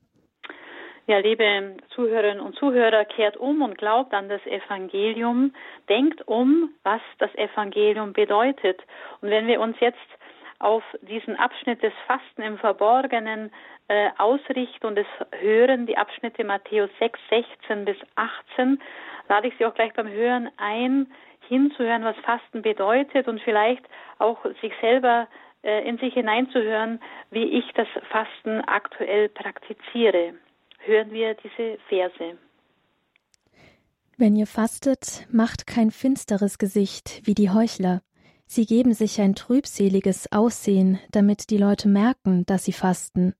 [1.08, 5.54] Ja, liebe Zuhörerinnen und Zuhörer, kehrt um und glaubt an das Evangelium.
[5.88, 8.82] Denkt um, was das Evangelium bedeutet.
[9.22, 10.00] Und wenn wir uns jetzt
[10.60, 13.52] auf diesen Abschnitt des Fasten im Verborgenen
[13.88, 15.08] äh, ausrichten und es
[15.40, 18.82] hören, die Abschnitte Matthäus 6, 16 bis 18,
[19.30, 21.08] lade ich Sie auch gleich beim Hören ein,
[21.48, 23.84] hinzuhören, was Fasten bedeutet und vielleicht
[24.18, 25.28] auch sich selber
[25.64, 27.00] äh, in sich hineinzuhören,
[27.32, 30.34] wie ich das Fasten aktuell praktiziere.
[30.80, 32.38] Hören wir diese Verse.
[34.18, 38.02] Wenn ihr fastet, macht kein finsteres Gesicht wie die Heuchler
[38.48, 43.34] Sie geben sich ein trübseliges Aussehen, damit die Leute merken, dass sie fasten.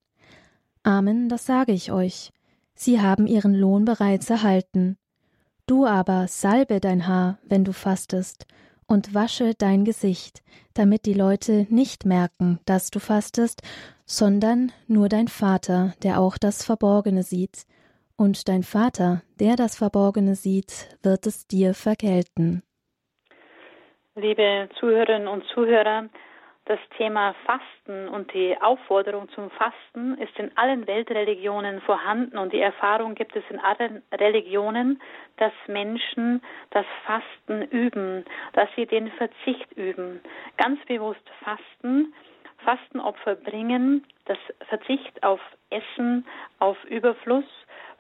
[0.84, 2.32] Amen, das sage ich euch.
[2.76, 4.98] Sie haben ihren Lohn bereits erhalten.
[5.68, 8.46] Du aber salbe dein Haar, wenn du fastest,
[8.88, 10.44] und wasche dein Gesicht,
[10.74, 13.62] damit die Leute nicht merken, dass du fastest,
[14.06, 17.66] sondern nur dein Vater, der auch das Verborgene sieht.
[18.16, 22.62] Und dein Vater, der das Verborgene sieht, wird es dir vergelten.
[24.18, 26.06] Liebe Zuhörerinnen und Zuhörer,
[26.64, 32.62] das Thema Fasten und die Aufforderung zum Fasten ist in allen Weltreligionen vorhanden und die
[32.62, 35.02] Erfahrung gibt es in allen Religionen,
[35.36, 40.22] dass Menschen das Fasten üben, dass sie den Verzicht üben,
[40.56, 42.14] ganz bewusst fasten,
[42.64, 44.38] Fastenopfer bringen, das
[44.70, 45.42] Verzicht auf
[45.72, 46.26] Essen,
[46.60, 47.44] auf Überfluss,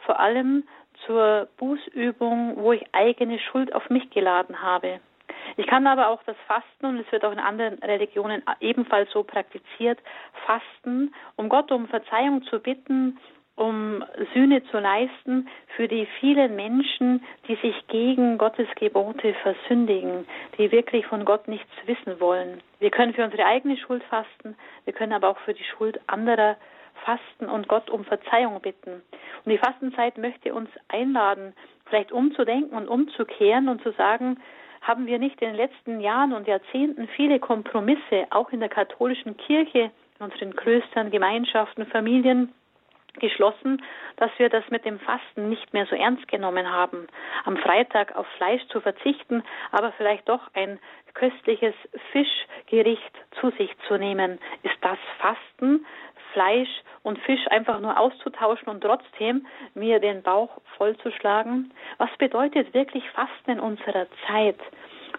[0.05, 0.63] vor allem
[1.05, 5.01] zur Bußübung, wo ich eigene Schuld auf mich geladen habe.
[5.57, 9.23] Ich kann aber auch das Fasten, und es wird auch in anderen Religionen ebenfalls so
[9.23, 9.99] praktiziert,
[10.45, 13.17] Fasten, um Gott um Verzeihung zu bitten,
[13.55, 20.27] um Sühne zu leisten für die vielen Menschen, die sich gegen Gottes Gebote versündigen,
[20.57, 22.61] die wirklich von Gott nichts wissen wollen.
[22.79, 26.57] Wir können für unsere eigene Schuld fasten, wir können aber auch für die Schuld anderer
[27.05, 29.01] fasten und Gott um Verzeihung bitten.
[29.45, 31.53] Und die Fastenzeit möchte uns einladen,
[31.85, 34.37] vielleicht umzudenken und umzukehren und zu sagen,
[34.86, 39.36] haben wir nicht in den letzten Jahren und Jahrzehnten viele Kompromisse, auch in der katholischen
[39.36, 42.53] Kirche, in unseren Klöstern, Gemeinschaften, Familien,
[43.19, 43.81] geschlossen,
[44.17, 47.07] dass wir das mit dem Fasten nicht mehr so ernst genommen haben.
[47.45, 50.79] Am Freitag auf Fleisch zu verzichten, aber vielleicht doch ein
[51.13, 51.73] köstliches
[52.11, 54.38] Fischgericht zu sich zu nehmen.
[54.63, 55.86] Ist das Fasten?
[56.36, 61.73] Fleisch und Fisch einfach nur auszutauschen und trotzdem mir den Bauch vollzuschlagen?
[61.97, 64.59] Was bedeutet wirklich Fasten in unserer Zeit?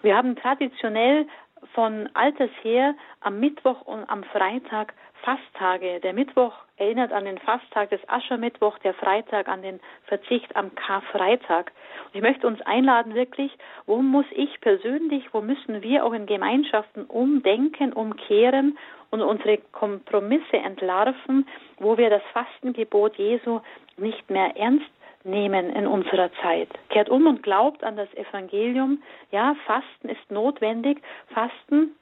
[0.03, 1.25] Wir haben traditionell
[1.73, 4.93] von alters her am Mittwoch und am Freitag
[5.23, 5.99] Fasttage.
[6.01, 11.71] Der Mittwoch erinnert an den Fasttag des Aschermittwoch, der Freitag an den Verzicht am Karfreitag.
[12.05, 13.51] Und ich möchte uns einladen, wirklich,
[13.85, 18.77] wo muss ich persönlich, wo müssen wir auch in Gemeinschaften umdenken, umkehren
[19.09, 21.47] und unsere Kompromisse entlarven,
[21.79, 23.61] wo wir das Fastengebot Jesu
[23.97, 24.91] nicht mehr ernst
[25.23, 26.69] nehmen in unserer Zeit.
[26.89, 29.01] Kehrt um und glaubt an das Evangelium.
[29.31, 31.01] Ja, Fasten ist notwendig.
[31.33, 31.95] Fasten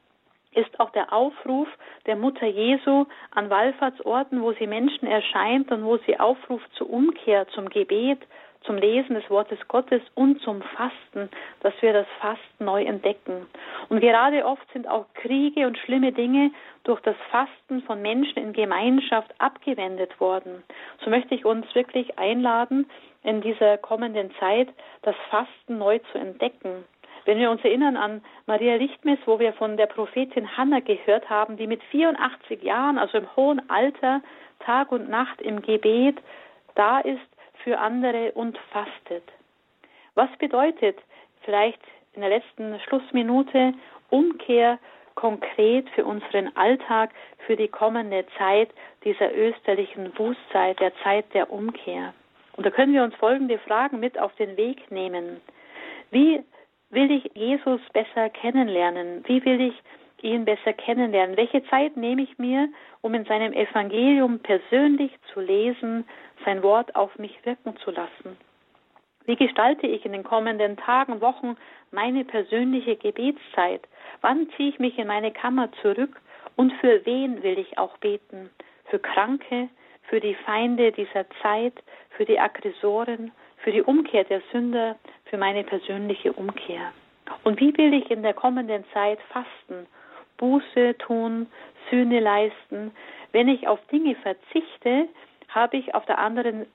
[0.56, 1.68] ist auch der Aufruf
[2.06, 7.48] der Mutter Jesu an Wallfahrtsorten, wo sie Menschen erscheint und wo sie aufruft zur Umkehr,
[7.50, 8.20] zum Gebet,
[8.66, 11.30] zum Lesen des Wortes Gottes und zum Fasten,
[11.62, 13.48] dass wir das Fasten neu entdecken.
[13.90, 16.52] Und gerade oft sind auch Kriege und schlimme Dinge
[16.84, 20.64] durch das Fasten von Menschen in Gemeinschaft abgewendet worden.
[21.04, 22.90] So möchte ich uns wirklich einladen,
[23.24, 24.70] in dieser kommenden Zeit
[25.02, 26.86] das Fasten neu zu entdecken.
[27.26, 31.58] Wenn wir uns erinnern an Maria Lichtmes, wo wir von der Prophetin Hannah gehört haben,
[31.58, 34.22] die mit 84 Jahren, also im hohen Alter,
[34.60, 36.18] Tag und Nacht im Gebet
[36.76, 37.20] da ist
[37.64, 39.24] für andere und fastet.
[40.14, 40.98] Was bedeutet
[41.42, 41.82] vielleicht
[42.14, 43.74] in der letzten Schlussminute
[44.10, 44.78] Umkehr
[45.16, 47.12] konkret für unseren Alltag,
[47.48, 48.70] für die kommende Zeit
[49.04, 52.14] dieser österlichen Bußzeit, der Zeit der Umkehr?
[52.56, 55.42] Und da können wir uns folgende Fragen mit auf den Weg nehmen.
[56.12, 56.44] Wie
[56.96, 59.24] will ich Jesus besser kennenlernen?
[59.28, 59.76] Wie will ich
[60.24, 61.38] ihn besser kennenlernen?
[61.38, 62.70] Welche Zeit nehme ich mir,
[63.02, 66.08] um in seinem Evangelium persönlich zu lesen,
[66.44, 68.38] sein Wort auf mich wirken zu lassen?
[69.26, 71.58] Wie gestalte ich in den kommenden Tagen, Wochen
[71.92, 73.82] meine persönliche Gebetszeit?
[74.22, 76.22] Wann ziehe ich mich in meine Kammer zurück
[76.56, 78.50] und für wen will ich auch beten?
[78.86, 79.70] Für Kranke,
[80.04, 81.74] für die Feinde dieser Zeit,
[82.12, 84.96] für die Aggressoren, für die Umkehr der Sünder,
[85.26, 86.92] für meine persönliche Umkehr.
[87.44, 89.88] Und wie will ich in der kommenden Zeit fasten,
[90.38, 91.48] Buße tun,
[91.90, 92.92] Sühne leisten?
[93.32, 95.08] Wenn ich auf Dinge verzichte,
[95.50, 96.66] habe ich auf der anderen äh,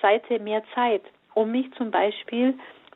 [0.00, 1.02] Seite mehr Zeit,
[1.34, 2.54] um mich zum Beispiel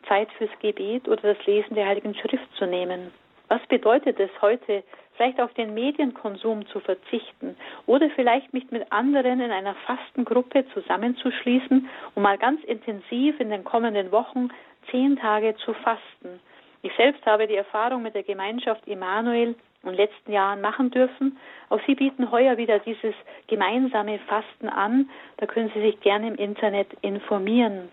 [0.09, 3.13] Zeit fürs Gebet oder das Lesen der Heiligen Schrift zu nehmen.
[3.49, 4.85] Was bedeutet es heute,
[5.17, 11.89] vielleicht auf den Medienkonsum zu verzichten oder vielleicht mich mit anderen in einer Fastengruppe zusammenzuschließen,
[12.15, 14.49] um mal ganz intensiv in den kommenden Wochen
[14.91, 16.41] zehn Tage zu fasten.
[16.83, 21.37] Ich selbst habe die Erfahrung mit der Gemeinschaft Immanuel in den letzten Jahren machen dürfen.
[21.69, 23.15] Auch Sie bieten heuer wieder dieses
[23.49, 25.11] gemeinsame Fasten an.
[25.39, 27.89] Da können Sie sich gerne im Internet informieren.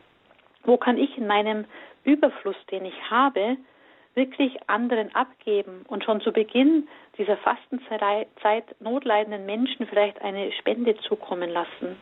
[0.63, 1.65] Wo kann ich in meinem
[2.03, 3.57] Überfluss, den ich habe,
[4.15, 6.87] wirklich anderen abgeben und schon zu Beginn
[7.17, 8.27] dieser Fastenzeit
[8.79, 11.97] notleidenden Menschen vielleicht eine Spende zukommen lassen.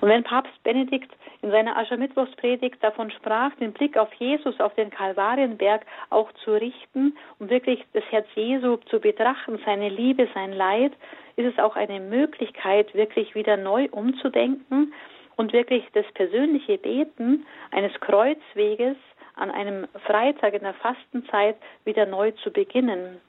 [0.00, 1.10] Und wenn Papst Benedikt
[1.42, 7.16] in seiner Aschermittwochspredigt davon sprach, den Blick auf Jesus, auf den Kalvarienberg auch zu richten,
[7.38, 10.92] um wirklich das Herz Jesu zu betrachten, seine Liebe, sein Leid,
[11.36, 14.92] ist es auch eine Möglichkeit, wirklich wieder neu umzudenken
[15.36, 18.96] und wirklich das persönliche Beten eines Kreuzweges
[19.36, 23.20] an einem Freitag in der Fastenzeit wieder neu zu beginnen.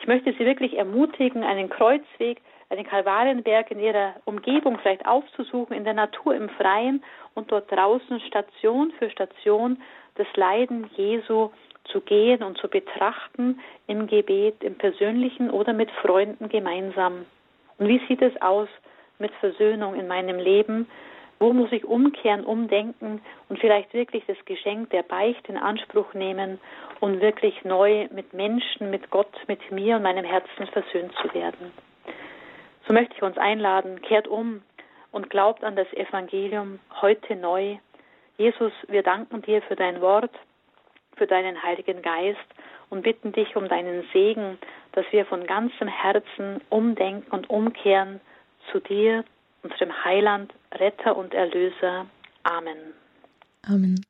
[0.00, 2.40] Ich möchte Sie wirklich ermutigen, einen Kreuzweg,
[2.70, 7.04] einen Kalvarienberg in Ihrer Umgebung vielleicht aufzusuchen, in der Natur, im Freien
[7.34, 9.80] und dort draußen Station für Station
[10.16, 11.50] das Leiden Jesu
[11.84, 17.26] zu gehen und zu betrachten im Gebet, im persönlichen oder mit Freunden gemeinsam.
[17.78, 18.68] Und wie sieht es aus
[19.18, 20.88] mit Versöhnung in meinem Leben?
[21.42, 26.60] Wo muss ich umkehren, umdenken und vielleicht wirklich das Geschenk der Beicht in Anspruch nehmen
[27.00, 31.72] und wirklich neu mit Menschen, mit Gott, mit mir und meinem Herzen versöhnt zu werden?
[32.86, 34.62] So möchte ich uns einladen, kehrt um
[35.10, 37.78] und glaubt an das Evangelium heute neu.
[38.38, 40.30] Jesus, wir danken dir für dein Wort,
[41.16, 42.38] für deinen Heiligen Geist
[42.88, 44.58] und bitten dich um deinen Segen,
[44.92, 48.20] dass wir von ganzem Herzen umdenken und umkehren
[48.70, 49.24] zu dir
[49.62, 52.06] unserem Heiland, Retter und Erlöser.
[52.44, 52.94] Amen.
[53.62, 54.04] Amen.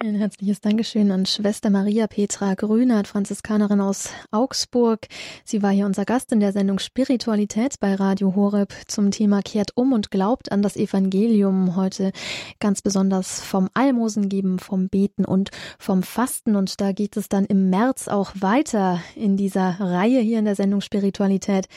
[0.00, 5.06] Ein herzliches Dankeschön an Schwester Maria Petra Grünert, Franziskanerin aus Augsburg.
[5.44, 9.70] Sie war hier unser Gast in der Sendung Spiritualität bei Radio Horeb zum Thema Kehrt
[9.76, 11.76] um und glaubt an das Evangelium.
[11.76, 12.10] Heute
[12.58, 16.56] ganz besonders vom Almosengeben, vom Beten und vom Fasten.
[16.56, 20.56] Und da geht es dann im März auch weiter in dieser Reihe hier in der
[20.56, 21.68] Sendung Spiritualität.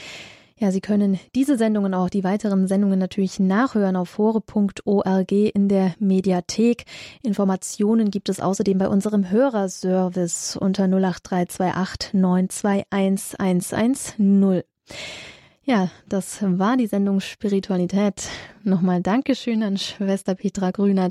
[0.59, 5.93] Ja, Sie können diese Sendungen auch die weiteren Sendungen natürlich nachhören auf hore.org in der
[5.99, 6.85] Mediathek.
[7.21, 14.63] Informationen gibt es außerdem bei unserem Hörerservice unter 08328 921 110.
[15.63, 18.29] Ja, das war die Sendung Spiritualität.
[18.63, 21.05] Nochmal Dankeschön an Schwester Petra Grünert